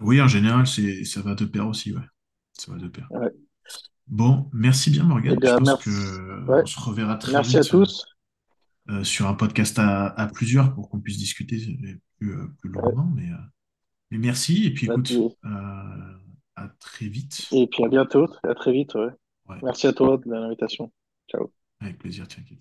Oui, 0.00 0.20
en 0.20 0.28
général, 0.28 0.66
c'est, 0.66 1.04
ça 1.04 1.22
va 1.22 1.34
de 1.34 1.44
pair 1.44 1.66
aussi, 1.66 1.92
ouais. 1.92 2.02
Ça 2.52 2.72
va 2.72 2.78
de 2.78 2.88
pair. 2.88 3.08
Ouais. 3.10 3.30
Bon, 4.08 4.48
merci 4.52 4.90
bien 4.90 5.02
Eh 5.04 5.08
Morgane. 5.08 5.34
Je 5.34 5.40
bien, 5.40 5.58
pense 5.58 5.66
merci. 5.68 5.90
euh, 5.90 6.44
Ouais. 6.46 6.60
on 6.62 6.66
se 6.66 6.80
reverra 6.80 7.16
très 7.16 7.32
Merci 7.32 7.56
à 7.56 7.60
vite 7.60 7.70
tous. 7.70 8.06
euh, 8.88 9.02
sur 9.04 9.26
un 9.26 9.34
podcast 9.34 9.78
à, 9.78 10.06
à 10.08 10.26
plusieurs 10.28 10.74
pour 10.74 10.88
qu'on 10.88 11.00
puisse 11.00 11.18
discuter 11.18 11.58
plus, 12.18 12.32
euh, 12.32 12.46
Ouais. 12.64 12.70
longuement. 12.70 13.10
Mais, 13.14 13.28
euh, 13.30 13.36
mais 14.10 14.18
merci. 14.18 14.64
Et 14.66 14.72
puis 14.72 14.86
écoute, 14.86 15.10
euh, 15.44 16.18
à 16.54 16.68
très 16.78 17.08
vite. 17.08 17.48
et 17.52 17.66
puis 17.66 17.84
à 17.84 17.88
bientôt. 17.88 18.28
À 18.44 18.54
très 18.54 18.72
vite. 18.72 18.94
Ouais, 18.94 19.10
Merci 19.62 19.86
à 19.88 19.92
toi 19.92 20.16
de 20.24 20.30
l'invitation. 20.30 20.92
Ciao. 21.30 21.52
avec 21.80 21.98
plaisir, 21.98 22.26
t'inquiète. 22.28 22.58